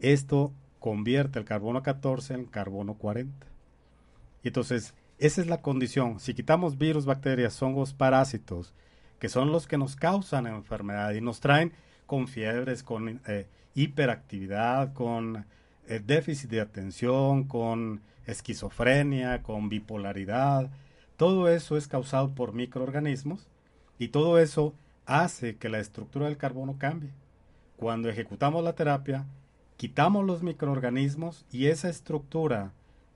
[0.00, 3.46] Esto convierte el carbono 14 en carbono 40.
[4.42, 6.18] Y entonces, esa es la condición.
[6.18, 8.74] Si quitamos virus, bacterias, hongos, parásitos,
[9.20, 11.72] que son los que nos causan enfermedad y nos traen
[12.06, 15.46] con fiebres, con eh, hiperactividad, con
[15.86, 20.68] eh, déficit de atención, con esquizofrenia, con bipolaridad.
[21.16, 23.48] Todo eso es causado por microorganismos
[23.98, 24.74] y todo eso
[25.06, 27.12] hace que la estructura del carbono cambie.
[27.76, 29.26] Cuando ejecutamos la terapia,
[29.76, 32.72] quitamos los microorganismos y esa estructura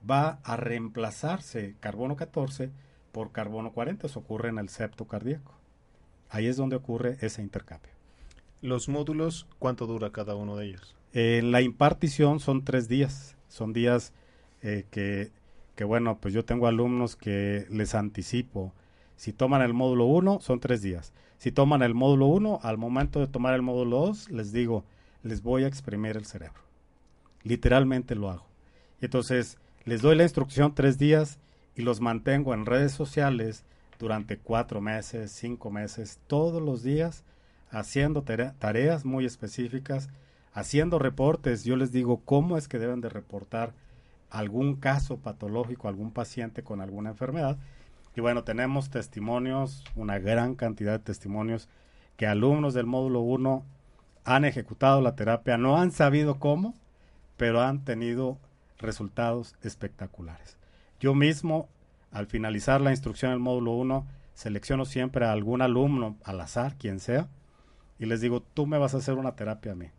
[0.09, 2.71] va a reemplazarse carbono 14
[3.13, 4.07] por carbono 40.
[4.07, 5.55] Eso ocurre en el septo cardíaco.
[6.29, 7.93] Ahí es donde ocurre ese intercambio.
[8.63, 10.95] ¿Los módulos cuánto dura cada uno de ellos?
[11.13, 13.37] En la impartición son tres días.
[13.49, 14.13] Son días
[14.63, 15.33] eh, que,
[15.85, 18.73] bueno, pues yo tengo alumnos que les anticipo.
[19.17, 21.13] Si toman el módulo 1, son tres días.
[21.39, 24.85] Si toman el módulo 1, al momento de tomar el módulo 2, les digo,
[25.23, 26.61] les voy a exprimir el cerebro.
[27.43, 28.47] Literalmente lo hago.
[29.01, 31.39] Entonces, les doy la instrucción tres días
[31.75, 33.65] y los mantengo en redes sociales
[33.99, 37.25] durante cuatro meses, cinco meses, todos los días
[37.71, 40.09] haciendo tareas muy específicas,
[40.53, 41.65] haciendo reportes.
[41.65, 43.73] Yo les digo cómo es que deben de reportar
[44.31, 47.59] algún caso patológico, algún paciente con alguna enfermedad.
[48.17, 51.69] Y bueno, tenemos testimonios, una gran cantidad de testimonios
[52.17, 53.65] que alumnos del módulo 1
[54.25, 56.75] han ejecutado la terapia, no han sabido cómo,
[57.37, 58.39] pero han tenido
[58.79, 60.57] resultados espectaculares.
[61.01, 61.69] Yo mismo,
[62.13, 67.01] al finalizar la instrucción del módulo 1, selecciono siempre a algún alumno al azar, quien
[67.01, 67.29] sea,
[67.99, 69.91] y les digo, tú me vas a hacer una terapia a mí.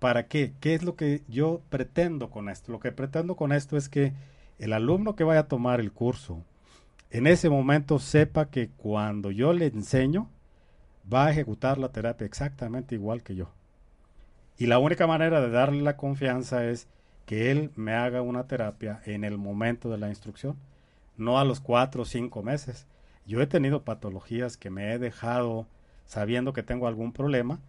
[0.00, 0.54] ¿Para qué?
[0.60, 2.72] ¿Qué es lo que yo pretendo con esto?
[2.72, 4.14] Lo que pretendo con esto es que
[4.58, 6.42] el alumno que vaya a tomar el curso,
[7.10, 10.28] en ese momento sepa que cuando yo le enseño,
[11.12, 13.50] va a ejecutar la terapia exactamente igual que yo.
[14.56, 16.88] Y la única manera de darle la confianza es
[17.26, 20.56] que él me haga una terapia en el momento de la instrucción,
[21.18, 22.86] no a los cuatro o cinco meses.
[23.26, 25.66] Yo he tenido patologías que me he dejado
[26.06, 27.60] sabiendo que tengo algún problema,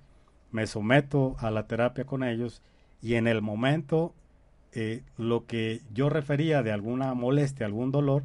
[0.51, 2.61] me someto a la terapia con ellos
[3.01, 4.13] y en el momento
[4.73, 8.23] eh, lo que yo refería de alguna molestia, algún dolor,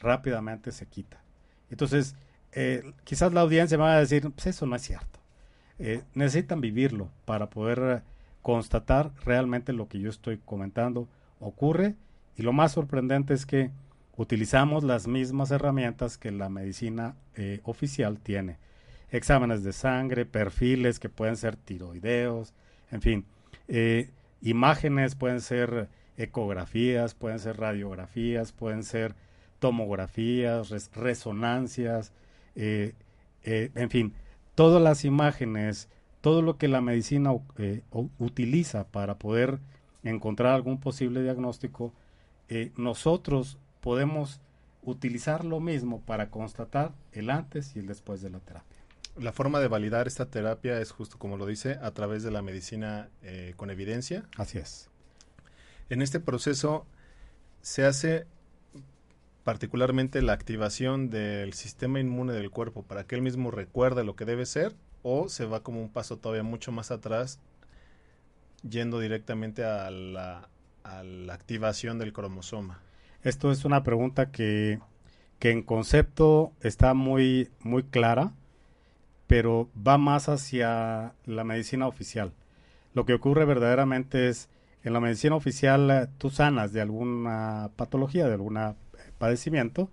[0.00, 1.22] rápidamente se quita.
[1.70, 2.14] Entonces,
[2.52, 5.20] eh, quizás la audiencia me va a decir, pues eso no es cierto.
[5.78, 8.02] Eh, necesitan vivirlo para poder
[8.40, 11.08] constatar realmente lo que yo estoy comentando
[11.40, 11.96] ocurre
[12.36, 13.70] y lo más sorprendente es que
[14.16, 17.16] utilizamos las mismas herramientas que la medicina
[17.64, 18.58] oficial tiene
[19.12, 22.54] exámenes de sangre, perfiles que pueden ser tiroideos,
[22.90, 23.24] en fin,
[23.68, 29.14] eh, imágenes pueden ser ecografías, pueden ser radiografías, pueden ser
[29.58, 32.12] tomografías, resonancias,
[32.56, 32.94] eh,
[33.44, 34.14] eh, en fin,
[34.54, 35.88] todas las imágenes,
[36.22, 37.32] todo lo que la medicina
[38.18, 39.58] utiliza para poder
[40.02, 41.92] encontrar algún posible diagnóstico,
[42.76, 44.40] nosotros podemos
[44.82, 48.71] utilizar lo mismo para constatar el antes y el después de la terapia.
[49.16, 52.42] La forma de validar esta terapia es justo como lo dice, a través de la
[52.42, 54.24] medicina eh, con evidencia.
[54.36, 54.88] Así es.
[55.90, 56.86] En este proceso
[57.60, 58.26] se hace
[59.44, 64.24] particularmente la activación del sistema inmune del cuerpo para que él mismo recuerde lo que
[64.24, 67.40] debe ser o se va como un paso todavía mucho más atrás
[68.68, 70.48] yendo directamente a la,
[70.84, 72.80] a la activación del cromosoma.
[73.22, 74.80] Esto es una pregunta que,
[75.38, 78.32] que en concepto está muy, muy clara,
[79.32, 82.34] pero va más hacia la medicina oficial.
[82.92, 84.50] Lo que ocurre verdaderamente es,
[84.84, 88.74] en la medicina oficial eh, tú sanas de alguna patología, de algún eh,
[89.16, 89.88] padecimiento,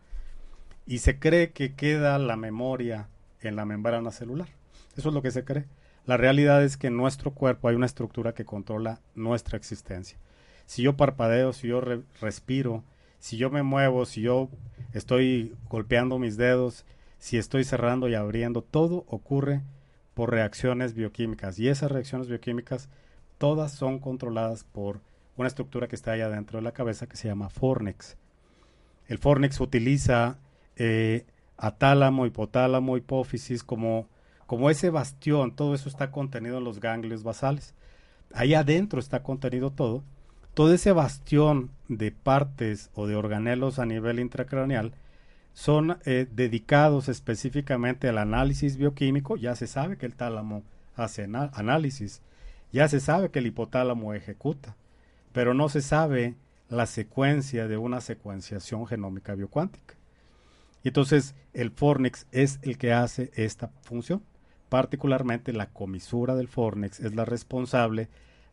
[0.85, 3.07] y se cree que queda la memoria
[3.39, 4.49] en la membrana celular.
[4.97, 5.67] Eso es lo que se cree.
[6.05, 10.17] La realidad es que en nuestro cuerpo hay una estructura que controla nuestra existencia.
[10.65, 11.81] Si yo parpadeo, si yo
[12.19, 12.83] respiro,
[13.19, 14.49] si yo me muevo, si yo
[14.91, 16.83] estoy golpeando mis dedos,
[17.19, 19.61] si estoy cerrando y abriendo, todo ocurre
[20.15, 21.59] por reacciones bioquímicas.
[21.59, 22.89] Y esas reacciones bioquímicas
[23.37, 25.01] todas son controladas por
[25.37, 28.17] una estructura que está allá dentro de la cabeza que se llama fornix.
[29.07, 30.37] El fornix utiliza
[30.75, 31.25] eh,
[31.57, 34.07] atálamo, hipotálamo, hipófisis como,
[34.47, 35.55] como ese bastión.
[35.55, 37.75] Todo eso está contenido en los ganglios basales.
[38.33, 40.03] Ahí adentro está contenido todo
[40.59, 44.93] todo ese bastión de partes o de organelos a nivel intracraneal
[45.53, 49.35] son eh, dedicados específicamente al análisis bioquímico.
[49.35, 50.63] Ya se sabe que el tálamo
[50.95, 52.21] hace análisis,
[52.71, 54.75] ya se sabe que el hipotálamo ejecuta,
[55.31, 56.35] pero no se sabe
[56.69, 59.95] la secuencia de una secuenciación genómica biocuántica.
[60.83, 64.23] Y entonces el fornix es el que hace esta función.
[64.69, 68.07] Particularmente la comisura del fornix es la responsable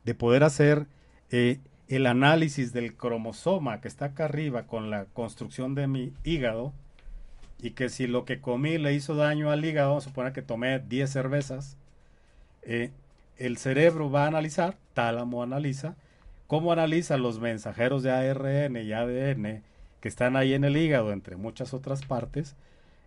[0.05, 0.87] de poder hacer
[1.31, 6.73] eh, el análisis del cromosoma que está acá arriba con la construcción de mi hígado
[7.61, 10.43] y que si lo que comí le hizo daño al hígado, vamos a suponer que
[10.43, 11.77] tomé 10 cervezas,
[12.63, 12.91] eh,
[13.39, 15.97] el cerebro va a analizar, tálamo analiza,
[16.47, 19.63] cómo analiza los mensajeros de ARN y ADN
[20.01, 22.55] que están ahí en el hígado, entre muchas otras partes,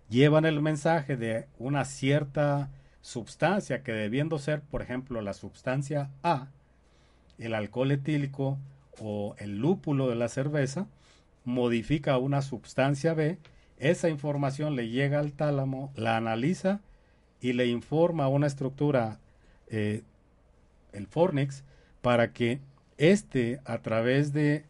[0.10, 2.70] llevan el mensaje de una cierta
[3.02, 6.48] sustancia que debiendo ser, por ejemplo, la sustancia A,
[7.38, 8.58] el alcohol etílico
[9.00, 10.88] o el lúpulo de la cerveza
[11.46, 13.38] modifica una sustancia B,
[13.80, 16.82] esa información le llega al tálamo, la analiza
[17.42, 19.20] y le informa a una estructura,
[19.68, 20.04] eh,
[20.92, 21.64] el fornix,
[22.02, 22.60] para que
[22.98, 24.66] éste a través de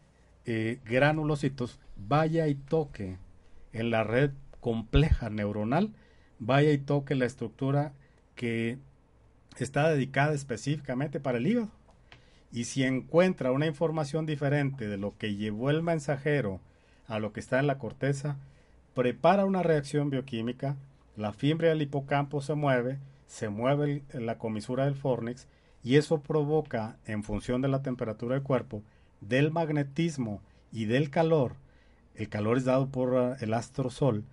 [0.46, 3.18] eh, granulocitos vaya y toque
[3.72, 5.92] en la red compleja neuronal,
[6.38, 7.92] vaya y toque la estructura
[8.34, 8.78] que
[9.58, 11.70] está dedicada específicamente para el hígado.
[12.52, 16.60] Y si encuentra una información diferente de lo que llevó el mensajero
[17.06, 18.36] a lo que está en la corteza,
[18.94, 20.76] prepara una reacción bioquímica,
[21.16, 25.46] la fibra del hipocampo se mueve, se mueve la comisura del fornix
[25.82, 28.82] y eso provoca, en función de la temperatura del cuerpo,
[29.20, 30.40] del magnetismo
[30.72, 31.54] y del calor,
[32.14, 34.24] el calor es dado por ah, el astrosol,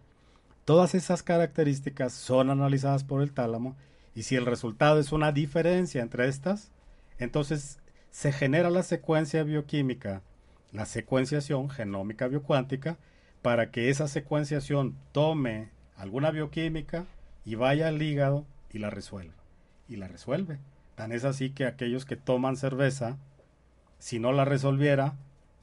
[0.66, 3.76] todas esas características son analizadas por el tálamo
[4.16, 6.72] y si el resultado es una diferencia entre estas,
[7.20, 7.80] entonces
[8.12, 10.22] se genera la secuencia bioquímica,
[10.72, 12.98] la secuenciación genómica biocuántica,
[13.42, 17.06] para que esa secuenciación tome alguna bioquímica
[17.46, 19.36] y vaya al hígado y la resuelva.
[19.88, 20.60] Y la resuelve.
[20.96, 23.18] Tan es así que aquellos que toman cerveza,
[24.00, 25.16] si no la resolviera,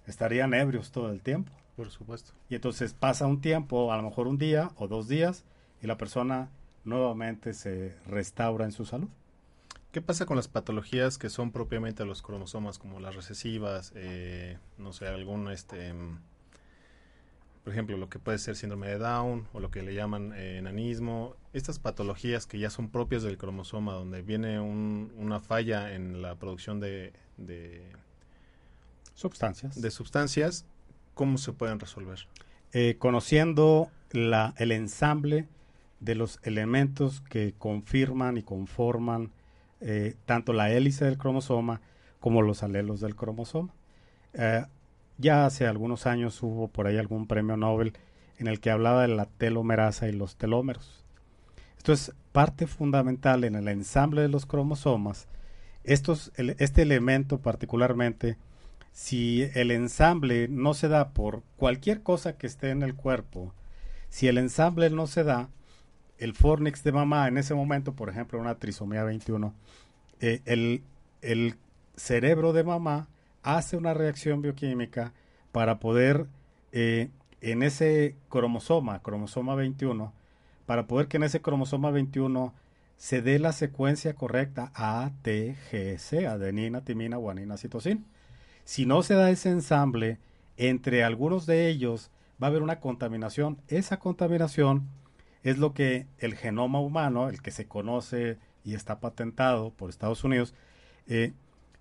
[0.07, 1.53] estarían ebrios todo el tiempo.
[1.77, 2.33] Por supuesto.
[2.49, 5.45] Y entonces pasa un tiempo, a lo mejor un día o dos días,
[5.83, 6.51] y la persona
[6.85, 9.09] nuevamente se restaura en su salud.
[9.91, 14.93] ¿Qué pasa con las patologías que son propiamente los cromosomas, como las recesivas, eh, no
[14.93, 15.95] sé, algún, este,
[17.65, 20.59] por ejemplo, lo que puede ser síndrome de Down o lo que le llaman eh,
[20.59, 21.35] enanismo?
[21.55, 26.79] Estas patologías que ya son propias del cromosoma, donde viene una falla en la producción
[26.79, 27.15] de,
[29.15, 29.81] sustancias.
[29.81, 30.67] De sustancias,
[31.15, 32.29] ¿cómo se pueden resolver?
[32.73, 35.49] Eh, conociendo la, el ensamble
[36.01, 39.33] de los elementos que confirman y conforman
[39.81, 41.81] eh, tanto la hélice del cromosoma
[42.21, 43.73] como los alelos del cromosoma.
[45.19, 47.93] Ya hace algunos años hubo por ahí algún premio Nobel
[48.39, 51.05] en el que hablaba de la telomerasa y los telómeros.
[51.77, 55.29] Esto es parte fundamental en el ensamble de los cromosomas.
[55.85, 58.39] Estos, este elemento particularmente,
[58.93, 63.53] si el ensamble no se da por cualquier cosa que esté en el cuerpo,
[64.09, 65.49] si el ensamble no se da,
[66.19, 69.53] el fornix de mamá en ese momento, por ejemplo, una trisomía 21,
[70.21, 71.57] eh, el,
[71.97, 73.09] cerebro de mamá
[73.45, 75.13] hace una reacción bioquímica
[75.53, 76.27] para poder
[76.73, 80.13] eh, en ese cromosoma, cromosoma 21,
[80.67, 82.53] para poder que en ese cromosoma 21
[82.97, 88.01] se dé la secuencia correcta A, T, G, C, adenina, timina, guanina, citosina.
[88.65, 90.19] Si no se da ese ensamble,
[90.57, 92.11] entre algunos de ellos
[92.43, 93.59] va a haber una contaminación.
[93.69, 94.89] Esa contaminación
[95.43, 100.25] es lo que el genoma humano, el que se conoce y está patentado por Estados
[100.25, 100.55] Unidos,
[101.07, 101.35] eh,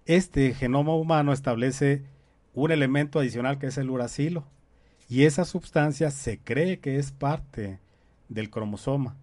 [0.05, 2.03] este genoma humano establece
[2.53, 4.45] un elemento adicional que es el uracilo.
[5.09, 7.79] Y esa sustancia se cree que es parte
[8.29, 9.15] del cromosoma.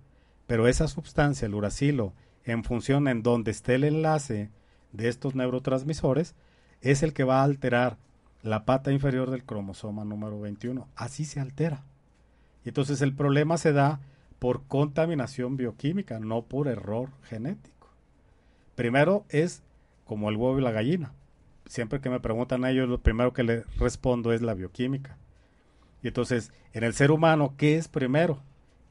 [0.47, 2.13] Pero esa sustancia, el uracilo,
[2.45, 4.51] en función en donde esté el enlace
[4.93, 6.35] de estos neurotransmisores,
[6.81, 7.99] es el que va a alterar
[8.43, 10.89] la pata inferior del cromosoma número 21.
[10.97, 11.85] Así se altera.
[12.65, 14.01] Y entonces el problema se da
[14.39, 17.89] por contaminación bioquímica, no por error genético.
[18.75, 19.63] Primero es
[20.11, 21.13] como el huevo y la gallina.
[21.67, 25.17] Siempre que me preguntan a ellos, lo primero que les respondo es la bioquímica.
[26.03, 28.43] Y entonces, en el ser humano, ¿qué es primero?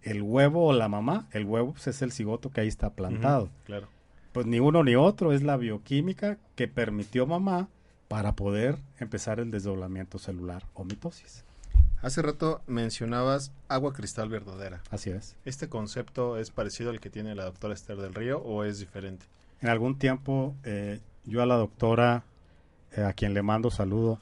[0.01, 1.27] ¿El huevo o la mamá?
[1.31, 3.49] El huevo pues, es el cigoto que ahí está plantado.
[3.65, 3.89] claro.
[4.31, 7.67] Pues ni uno ni otro, es la bioquímica que permitió mamá
[8.07, 11.43] para poder empezar el desdoblamiento celular o mitosis.
[12.01, 14.83] Hace rato mencionabas agua cristal verdadera.
[14.89, 15.35] Así es.
[15.43, 19.25] ¿Este concepto es parecido al que tiene la doctora Esther del Río o es diferente?
[19.61, 22.23] En algún tiempo eh, yo a la doctora,
[22.95, 24.19] eh, a quien le mando saludo,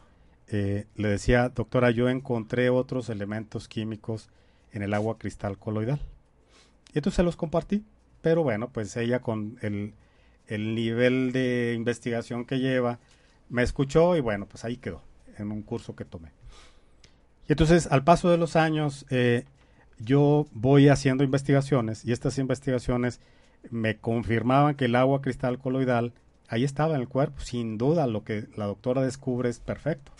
[0.47, 4.29] eh, le decía, doctora, yo encontré otros elementos químicos
[4.71, 5.99] en el agua cristal coloidal.
[6.93, 7.83] Y entonces se los compartí,
[8.21, 9.93] pero bueno, pues ella con el,
[10.47, 12.99] el nivel de investigación que lleva,
[13.49, 15.01] me escuchó y bueno, pues ahí quedó,
[15.37, 16.31] en un curso que tomé.
[17.47, 19.05] Y entonces, al paso de los años,
[19.99, 23.21] yo voy haciendo investigaciones y estas investigaciones
[23.69, 26.13] me confirmaban que el agua cristal coloidal
[26.47, 27.41] ahí estaba en el cuerpo.
[27.41, 30.11] Sin duda, lo que la doctora descubre es perfecto.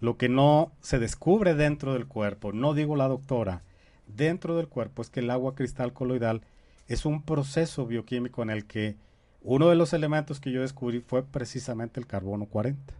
[0.00, 3.62] Lo que no se descubre dentro del cuerpo, no digo la doctora,
[4.08, 6.42] dentro del cuerpo es que el agua cristal coloidal
[6.88, 8.96] es un proceso bioquímico en el que
[9.42, 12.94] uno de los elementos que yo descubrí fue precisamente el carbono 40.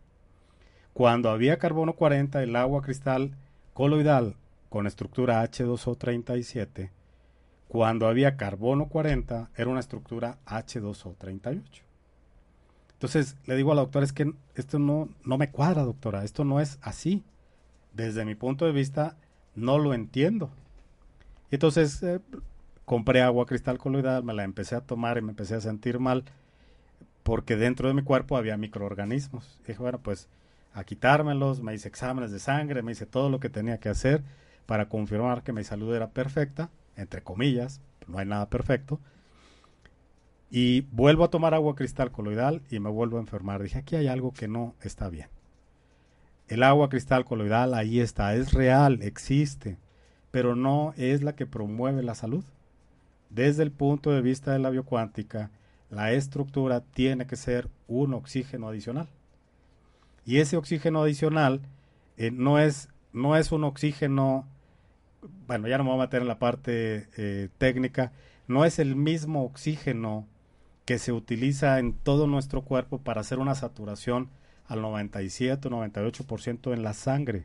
[0.92, 3.32] Cuando había carbono 40, el agua cristal
[3.74, 4.36] coloidal
[4.68, 6.90] con estructura H2O37,
[7.72, 11.80] cuando había carbono 40, era una estructura H2O38.
[12.92, 16.44] Entonces le digo a la doctora, es que esto no, no me cuadra, doctora, esto
[16.44, 17.24] no es así.
[17.94, 19.16] Desde mi punto de vista,
[19.54, 20.50] no lo entiendo.
[21.50, 22.20] Y entonces eh,
[22.84, 26.24] compré agua cristal coloidal, me la empecé a tomar y me empecé a sentir mal
[27.22, 29.58] porque dentro de mi cuerpo había microorganismos.
[29.66, 30.28] Dije, bueno, pues
[30.74, 34.22] a quitármelos, me hice exámenes de sangre, me hice todo lo que tenía que hacer
[34.66, 39.01] para confirmar que mi salud era perfecta, entre comillas, no hay nada perfecto.
[40.51, 43.62] Y vuelvo a tomar agua cristal coloidal y me vuelvo a enfermar.
[43.62, 45.28] Dije, aquí hay algo que no está bien.
[46.49, 49.78] El agua cristal coloidal ahí está, es real, existe,
[50.30, 52.45] pero no es la que promueve la salud.
[53.30, 55.51] Desde el punto de vista de la biocuántica,
[55.88, 59.09] la estructura tiene que ser un oxígeno adicional.
[60.26, 61.62] Y ese oxígeno adicional
[62.16, 64.47] eh, no, es, no es un oxígeno,
[65.46, 68.12] bueno, ya no me voy a meter en la parte eh, técnica,
[68.48, 70.26] no es el mismo oxígeno
[70.84, 74.28] que se utiliza en todo nuestro cuerpo para hacer una saturación
[74.66, 77.44] al 97 o 98% en la sangre,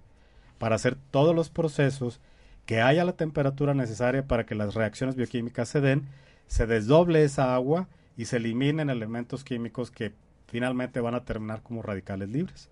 [0.57, 2.19] para hacer todos los procesos
[2.65, 6.07] que haya la temperatura necesaria para que las reacciones bioquímicas se den,
[6.47, 10.13] se desdoble esa agua y se eliminen elementos químicos que
[10.47, 12.69] finalmente van a terminar como radicales libres.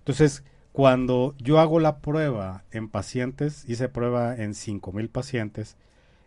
[0.00, 5.76] Entonces, cuando yo hago la prueba en pacientes, hice prueba en 5.000 pacientes,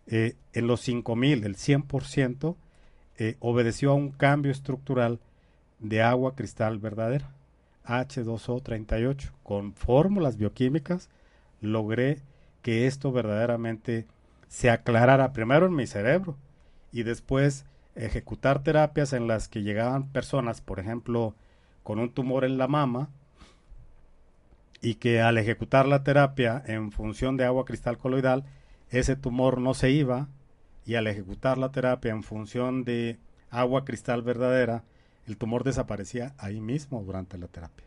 [0.08, 2.56] eh, en los 5.000, el 100%
[3.18, 5.20] eh, obedeció a un cambio estructural
[5.80, 7.32] de agua cristal verdadera,
[7.86, 9.32] H2O38.
[9.44, 11.10] Con fórmulas bioquímicas
[11.62, 12.20] logré
[12.62, 14.08] que esto verdaderamente
[14.48, 16.38] se aclarara primero en mi cerebro
[16.92, 17.66] y después
[17.96, 21.36] ejecutar terapias en las que llegaban personas, por ejemplo,
[21.84, 23.10] con un tumor en la mama,
[24.84, 28.44] y que al ejecutar la terapia en función de agua cristal coloidal,
[28.90, 30.28] ese tumor no se iba,
[30.86, 33.18] y al ejecutar la terapia en función de
[33.50, 34.84] agua cristal verdadera,
[35.26, 37.86] el tumor desaparecía ahí mismo durante la terapia.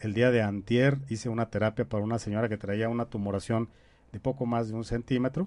[0.00, 3.68] El día de antier hice una terapia para una señora que traía una tumoración
[4.10, 5.46] de poco más de un centímetro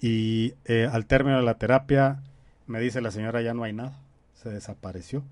[0.00, 2.22] y eh, al término de la terapia
[2.68, 3.98] me dice la señora ya no hay nada,
[4.34, 5.24] se desapareció.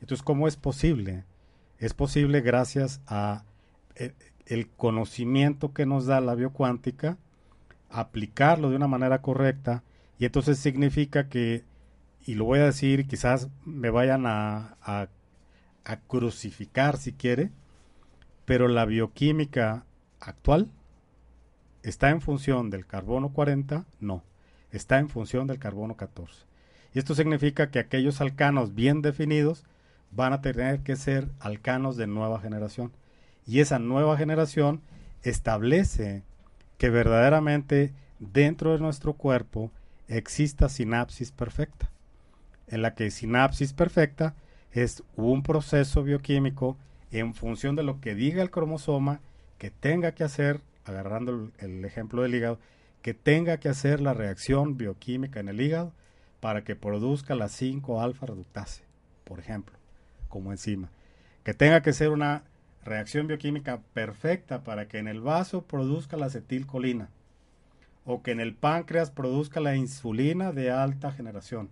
[0.00, 1.24] Entonces, ¿cómo es posible?
[1.78, 3.44] Es posible gracias a
[3.94, 4.12] eh,
[4.46, 7.18] el conocimiento que nos da la biocuántica,
[7.90, 9.84] aplicarlo de una manera correcta
[10.18, 11.64] y entonces significa que,
[12.26, 15.08] y lo voy a decir, quizás me vayan a, a,
[15.84, 17.50] a crucificar si quiere,
[18.44, 19.84] pero la bioquímica
[20.20, 20.68] actual
[21.82, 24.24] está en función del carbono 40, no,
[24.72, 26.44] está en función del carbono 14.
[26.94, 29.64] Y esto significa que aquellos alcanos bien definidos
[30.10, 32.92] van a tener que ser alcanos de nueva generación.
[33.46, 34.82] Y esa nueva generación
[35.22, 36.22] establece
[36.76, 39.70] que verdaderamente dentro de nuestro cuerpo
[40.08, 41.90] exista sinapsis perfecta,
[42.66, 44.34] en la que sinapsis perfecta
[44.72, 46.76] es un proceso bioquímico
[47.10, 49.20] en función de lo que diga el cromosoma
[49.58, 52.58] que tenga que hacer, agarrando el, ejemplo del hígado,
[53.02, 55.92] que tenga que hacer la reacción bioquímica en el hígado
[56.40, 58.84] para que produzca la 5-alfa reductase,
[59.24, 59.77] por ejemplo,
[60.28, 60.90] como enzima.
[61.44, 62.42] Que tenga que ser una
[62.84, 67.08] reacción bioquímica perfecta para que en el vaso produzca la acetilcolina
[68.04, 71.68] o que en el páncreas produzca la insulina de alta generación,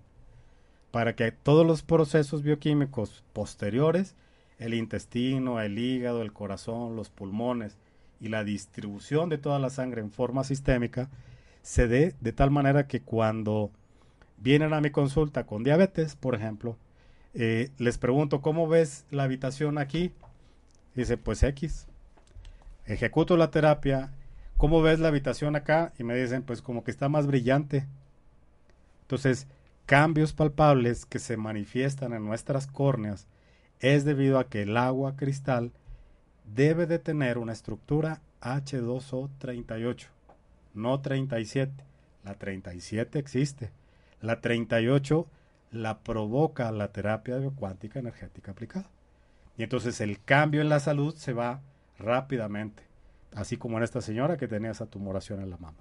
[0.91, 4.15] para que todos los procesos bioquímicos posteriores,
[4.59, 7.79] el intestino, el hígado, el corazón, los pulmones
[8.21, 11.09] y la distribución de toda la sangre en forma sistémica,
[11.63, 13.71] se dé de tal manera que cuando
[14.37, 16.77] vienen a mi consulta con diabetes, por ejemplo,
[17.37, 20.13] eh, les pregunto, ¿cómo ves la habitación aquí?
[20.95, 21.87] Dice, pues X.
[22.87, 24.11] Ejecuto la terapia
[24.57, 25.93] ¿cómo ves la habitación acá?
[25.99, 27.87] Y me dicen, pues como que está más brillante.
[29.03, 29.47] Entonces,
[29.87, 33.27] cambios palpables que se manifiestan en nuestras córneas
[33.81, 35.73] es debido a que el agua cristal
[36.55, 40.09] debe de tener una estructura H2O 38,
[40.75, 41.73] no 37.
[42.25, 43.71] La 37 existe.
[44.21, 45.27] La 38
[45.71, 48.89] la provoca la terapia biocuántica energética aplicada.
[49.59, 51.61] Y entonces el cambio en la salud se va
[51.99, 52.87] rápidamente
[53.37, 55.77] así como en esta señora que tenía esa tumoración en la mama.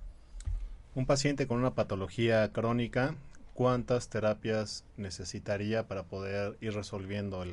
[0.94, 3.16] Un paciente con una patología crónica,
[3.54, 7.44] ¿cuántas terapias necesitaría para poder ir resolviendo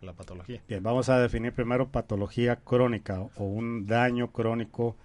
[0.00, 0.62] la patología?
[0.68, 4.96] Bien, vamos a definir primero patología crónica o un daño crónico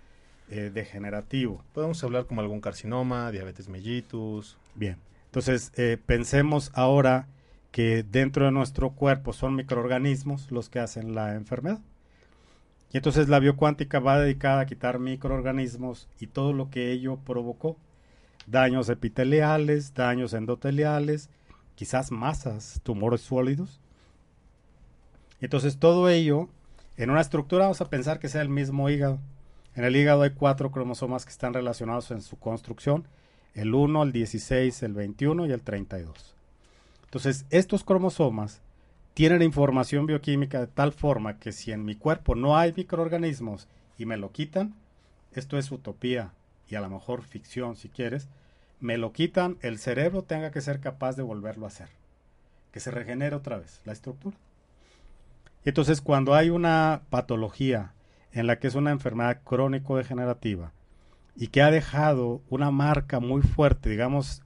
[0.49, 1.63] eh, degenerativo.
[1.73, 4.57] Podemos hablar como algún carcinoma, diabetes mellitus.
[4.75, 4.97] Bien,
[5.33, 7.27] entonces eh, pensemos ahora
[7.71, 11.79] que dentro de nuestro cuerpo son microorganismos los que hacen la enfermedad.
[12.91, 17.77] Y entonces la biocuántica va dedicada a quitar microorganismos y todo lo que ello provocó.
[18.45, 21.31] Daños epiteliales, daños endoteliales,
[21.73, 23.81] quizás masas, tumores sólidos.
[25.41, 26.47] Entonces todo ello,
[26.95, 29.17] en una estructura vamos a pensar que sea el mismo hígado.
[29.73, 33.07] En el hígado hay cuatro cromosomas que están relacionados en su construcción,
[33.53, 36.35] el 1, el 16, el 21 y el 32.
[37.05, 38.61] Entonces estos cromosomas
[39.13, 44.05] tienen información bioquímica de tal forma que si en mi cuerpo no hay microorganismos y
[44.05, 44.73] me lo quitan,
[45.33, 46.31] esto es utopía
[46.67, 48.27] y a lo mejor ficción si quieres,
[48.79, 51.89] me lo quitan, el cerebro tenga que ser capaz de volverlo a hacer,
[52.71, 54.35] que se regenere otra vez la estructura.
[55.63, 57.93] Y entonces cuando hay una patología
[58.31, 60.71] en la que es una enfermedad crónico-degenerativa
[61.35, 64.43] y que ha dejado una marca muy fuerte, digamos,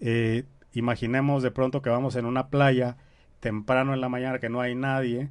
[0.00, 2.96] eh, imaginemos de pronto que vamos en una playa
[3.40, 5.30] temprano en la mañana que no hay nadie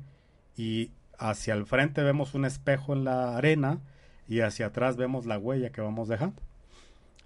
[0.58, 3.80] y hacia el frente vemos un espejo en la arena
[4.28, 6.42] y hacia atrás vemos la huella que vamos dejando.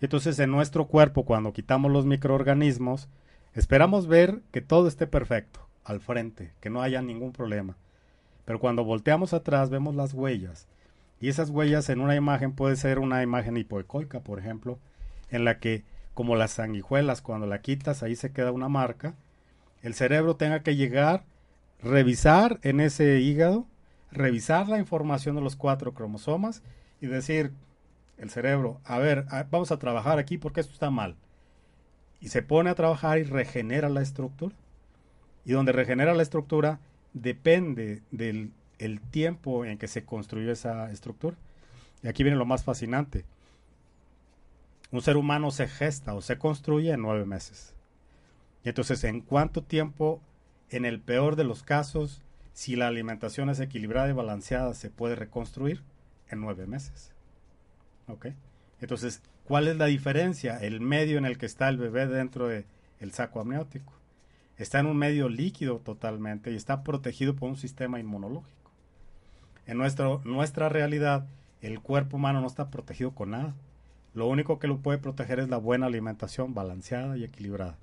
[0.01, 3.07] Entonces en nuestro cuerpo cuando quitamos los microorganismos
[3.53, 7.77] esperamos ver que todo esté perfecto al frente, que no haya ningún problema.
[8.45, 10.67] Pero cuando volteamos atrás vemos las huellas
[11.19, 14.79] y esas huellas en una imagen puede ser una imagen hipoecoica, por ejemplo,
[15.29, 19.15] en la que como las sanguijuelas cuando la quitas ahí se queda una marca
[19.81, 21.23] el cerebro tenga que llegar,
[21.81, 23.65] revisar en ese hígado,
[24.11, 26.61] revisar la información de los cuatro cromosomas
[27.01, 27.53] y decir,
[28.17, 31.15] el cerebro, a ver, vamos a trabajar aquí porque esto está mal.
[32.19, 34.53] Y se pone a trabajar y regenera la estructura.
[35.45, 36.81] Y donde regenera la estructura
[37.13, 41.37] depende del el tiempo en que se construyó esa estructura.
[42.01, 43.25] Y aquí viene lo más fascinante.
[44.91, 47.73] Un ser humano se gesta o se construye en nueve meses.
[48.63, 50.21] Y entonces, ¿en cuánto tiempo,
[50.69, 52.21] en el peor de los casos,
[52.53, 55.83] si la alimentación es equilibrada y balanceada, se puede reconstruir?
[56.31, 57.11] En nueve meses.
[58.07, 58.27] ¿Ok?
[58.81, 60.57] Entonces, ¿cuál es la diferencia?
[60.57, 62.65] El medio en el que está el bebé dentro del
[62.99, 63.93] el saco amniótico.
[64.57, 68.58] Está en un medio líquido totalmente y está protegido por un sistema inmunológico.
[69.69, 71.27] En nuestro, nuestra realidad,
[71.61, 73.53] el cuerpo humano no está protegido con nada.
[74.15, 77.77] Lo único que lo puede proteger es la buena alimentación balanceada y equilibrada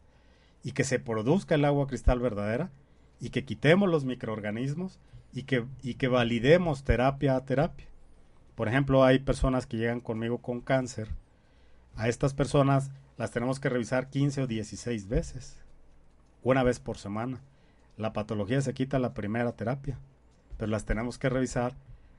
[0.64, 2.70] y que se produzca el agua cristal verdadera
[3.20, 4.99] y que quitemos los microorganismos
[5.32, 7.87] y que, y que validemos terapia a terapia.
[8.57, 11.11] Por ejemplo, hay personas que llegan conmigo con cáncer.
[11.95, 15.62] A estas personas las tenemos que revisar 15 o 16 veces,
[16.43, 17.43] una vez por semana.
[17.97, 20.01] La patología se quita la primera terapia.
[20.57, 21.75] Pero las tenemos que revisar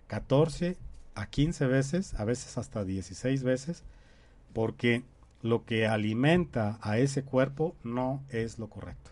[0.07, 0.77] 14
[1.15, 3.83] a 15 veces, a veces hasta 16 veces,
[4.53, 5.03] porque
[5.41, 9.11] lo que alimenta a ese cuerpo no es lo correcto.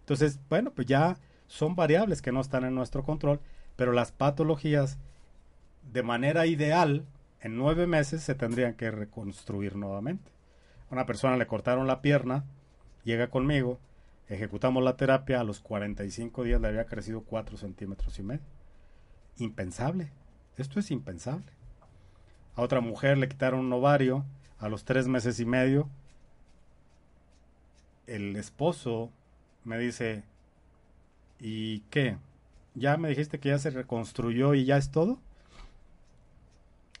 [0.00, 3.40] Entonces, bueno, pues ya son variables que no están en nuestro control,
[3.76, 4.98] pero las patologías
[5.92, 7.04] de manera ideal
[7.40, 10.30] en nueve meses se tendrían que reconstruir nuevamente.
[10.90, 12.44] Una persona le cortaron la pierna,
[13.04, 13.78] llega conmigo,
[14.28, 18.44] ejecutamos la terapia, a los 45 días le había crecido 4 centímetros y medio.
[19.38, 20.10] Impensable.
[20.56, 21.52] Esto es impensable.
[22.54, 24.24] A otra mujer le quitaron un ovario
[24.58, 25.88] a los tres meses y medio.
[28.06, 29.10] El esposo
[29.64, 30.24] me dice,
[31.38, 32.16] ¿y qué?
[32.74, 35.18] ¿Ya me dijiste que ya se reconstruyó y ya es todo?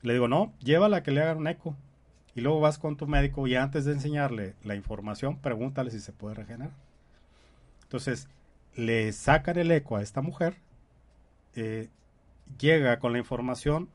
[0.02, 1.76] Le digo, no, llévala que le hagan un eco.
[2.34, 6.12] Y luego vas con tu médico y antes de enseñarle la información, pregúntale si se
[6.12, 6.70] puede regenerar.
[7.86, 8.28] Entonces,
[8.74, 10.56] le sacan el eco a esta mujer,
[11.54, 11.88] eh,
[12.58, 13.88] llega con la información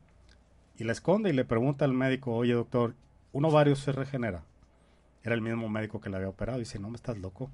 [0.77, 2.95] y la esconde y le pregunta al médico, oye doctor,
[3.33, 4.45] ¿un ovario se regenera?
[5.23, 7.51] Era el mismo médico que la había operado y dice, no, me estás loco.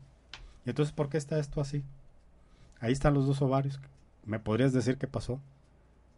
[0.64, 1.84] Y entonces, ¿por qué está esto así?
[2.80, 3.80] Ahí están los dos ovarios.
[4.24, 5.42] ¿Me podrías decir qué pasó?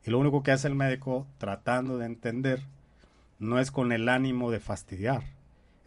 [0.04, 2.62] Y lo único que hace el médico tratando de entender
[3.40, 5.24] no es con el ánimo de fastidiar,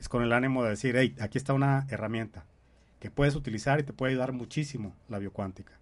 [0.00, 2.46] es con el ánimo de decir, hey, aquí está una herramienta
[3.03, 5.72] que puedes utilizar y te puede ayudar muchísimo la biocuántica.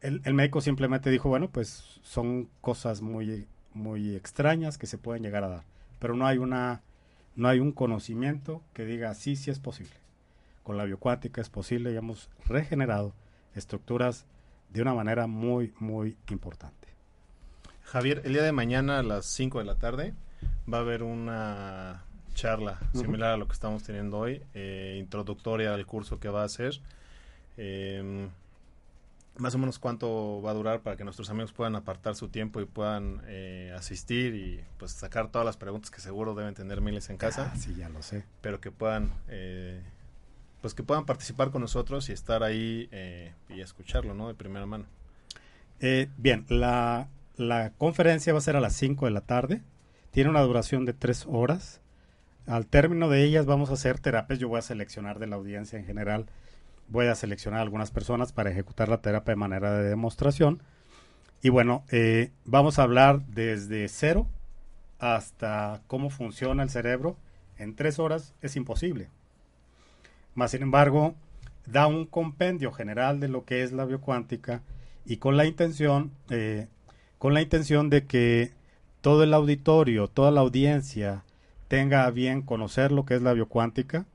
[0.00, 5.42] El, médico simplemente dijo, bueno, pues son cosas muy, muy extrañas que se pueden llegar
[5.42, 5.64] a dar,
[5.98, 6.80] pero no hay, una,
[7.34, 9.96] no hay un conocimiento que diga, sí, sí es posible.
[10.62, 13.12] Con la biocuántica es posible y hemos regenerado
[13.56, 14.26] estructuras
[14.70, 16.86] de una manera muy, muy importante.
[17.82, 20.14] Javier, el día de mañana a las 5 de la tarde
[20.72, 22.05] va a haber una
[22.36, 26.44] charla similar a lo que estamos teniendo hoy, eh, introductoria al curso que va a
[26.44, 26.80] hacer.
[27.56, 28.28] Em,
[29.38, 32.60] más o menos cuánto va a durar para que nuestros amigos puedan apartar su tiempo
[32.60, 37.10] y puedan eh, asistir y pues sacar todas las preguntas que seguro deben tener miles
[37.10, 37.50] en casa.
[37.52, 38.24] Ah, sí, ya lo sé.
[38.42, 39.82] Pero que puedan eh,
[40.60, 42.88] pues que puedan participar con nosotros y estar ahí
[43.48, 44.28] y escucharlo, ¿no?
[44.28, 44.84] De primera mano.
[46.18, 49.62] bien, la, la conferencia va a ser a las 5 de la tarde.
[50.10, 51.80] Tiene una duración de 3 horas.
[52.46, 54.38] Al término de ellas vamos a hacer terapias.
[54.38, 56.26] Yo voy a seleccionar de la audiencia en general.
[56.88, 60.62] Voy a seleccionar algunas personas para ejecutar la terapia de manera de demostración.
[61.42, 64.28] Y bueno, eh, vamos a hablar desde cero
[64.98, 67.16] hasta cómo funciona el cerebro.
[67.58, 69.08] En tres horas es imposible.
[70.34, 71.14] Más sin embargo,
[71.66, 74.62] da un compendio general de lo que es la biocuántica
[75.04, 76.68] y con la intención eh,
[77.18, 78.52] con la intención de que
[79.00, 81.24] todo el auditorio, toda la audiencia
[81.68, 84.06] tenga bien conocer lo que es la biocuántica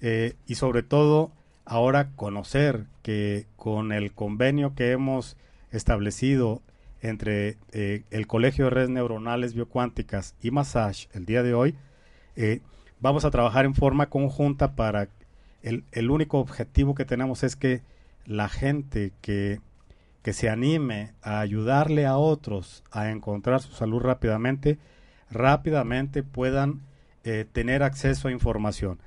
[0.00, 1.32] eh, y sobre todo
[1.64, 5.36] ahora conocer que con el convenio que hemos
[5.70, 6.62] establecido
[7.00, 11.74] entre eh, el Colegio de Redes Neuronales Biocuánticas y Massage el día de hoy,
[12.36, 12.60] eh,
[13.00, 15.08] vamos a trabajar en forma conjunta para
[15.62, 17.82] el, el único objetivo que tenemos es que
[18.26, 19.60] la gente que
[20.24, 24.78] que se anime a ayudarle a otros a encontrar su salud rápidamente,
[25.34, 26.80] rápidamente puedan
[27.24, 28.98] eh, tener acceso a información.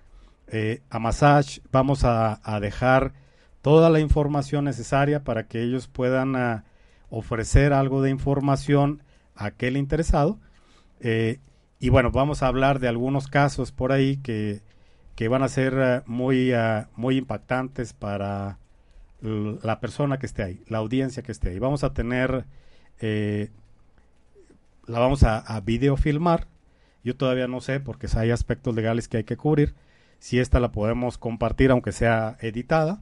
[0.50, 3.14] Eh, a Massage vamos a, dejar
[3.62, 6.64] toda la información necesaria para que ellos puedan ah,
[7.10, 9.04] ofrecer algo de información
[9.36, 10.40] a aquel interesado.
[11.02, 11.40] Eh,
[11.80, 14.62] y bueno, vamos a hablar de algunos casos por ahí que,
[15.16, 18.60] que van a ser ah, muy, ah, muy impactantes para
[19.22, 21.60] la persona que esté ahí, la audiencia que esté ahí.
[21.60, 22.46] Vamos a tener,
[24.88, 26.48] la vamos a, a videofilmar.
[27.04, 29.76] Yo todavía no sé porque hay aspectos legales que hay que cubrir.
[30.20, 33.02] Si esta la podemos compartir aunque sea editada.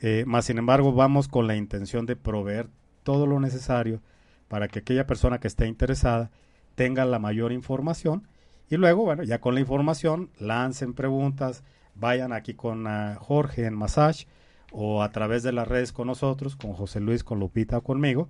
[0.00, 2.68] Eh, más sin embargo, vamos con la intención de proveer
[3.02, 4.02] todo lo necesario
[4.48, 6.30] para que aquella persona que esté interesada
[6.74, 8.28] tenga la mayor información.
[8.68, 11.62] Y luego, bueno, ya con la información, lancen preguntas,
[11.94, 14.26] vayan aquí con ah, Jorge en Massage
[14.72, 18.28] o a través de las redes con nosotros, con José Luis, con Lupita o conmigo,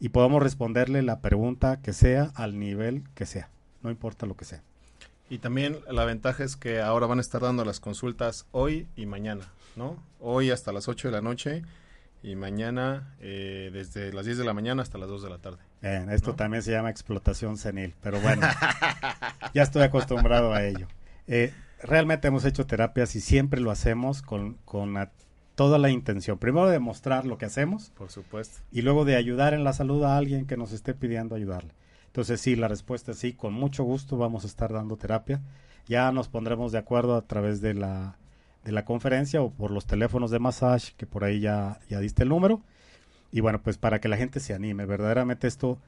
[0.00, 3.48] y podamos responderle la pregunta que sea al nivel que sea,
[3.82, 4.62] no importa lo que sea.
[5.30, 9.06] Y también la ventaja es que ahora van a estar dando las consultas hoy y
[9.06, 9.44] mañana,
[9.76, 9.96] ¿no?
[10.20, 11.62] Hoy hasta las 8 de la noche
[12.22, 15.58] y mañana eh, desde las 10 de la mañana hasta las 2 de la tarde.
[16.12, 18.46] esto también se llama explotación senil, pero bueno,
[19.54, 20.88] ya estoy acostumbrado a ello.
[21.26, 24.96] Eh, realmente hemos hecho terapias y siempre lo hacemos con, con
[25.54, 26.38] toda la intención.
[26.38, 27.90] Primero de mostrar lo que hacemos.
[27.90, 28.60] Por supuesto.
[28.72, 31.72] Y luego de ayudar en la salud a alguien que nos esté pidiendo ayudarle.
[32.06, 35.42] Entonces sí, la respuesta es sí, con mucho gusto vamos a estar dando terapia.
[35.86, 38.18] Ya nos pondremos de acuerdo a través de la,
[38.64, 42.22] de la conferencia o por los teléfonos de massage, que por ahí ya, ya diste
[42.22, 42.62] el número.
[43.32, 45.78] Y bueno, pues para que la gente se anime, verdaderamente esto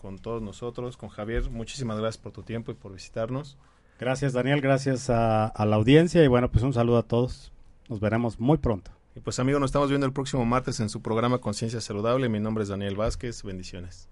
[0.03, 1.49] con todos nosotros, con Javier.
[1.49, 3.57] Muchísimas gracias por tu tiempo y por visitarnos.
[3.99, 7.53] Gracias Daniel, gracias a, a la audiencia y bueno, pues un saludo a todos.
[7.89, 8.91] Nos veremos muy pronto.
[9.15, 12.29] Y pues amigos, nos estamos viendo el próximo martes en su programa Conciencia Saludable.
[12.29, 13.43] Mi nombre es Daniel Vázquez.
[13.43, 14.09] Bendiciones.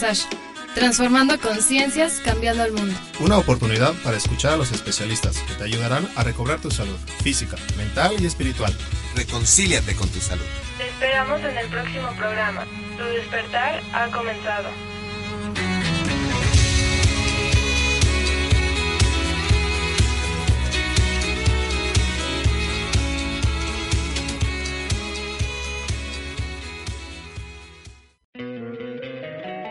[0.00, 0.26] Massage.
[0.74, 2.98] Transformando conciencias, cambiando el mundo.
[3.18, 7.56] Una oportunidad para escuchar a los especialistas que te ayudarán a recobrar tu salud física,
[7.76, 8.72] mental y espiritual.
[9.16, 10.44] Reconcíliate con tu salud.
[10.78, 12.64] Te esperamos en el próximo programa.
[12.96, 14.68] Tu despertar ha comenzado.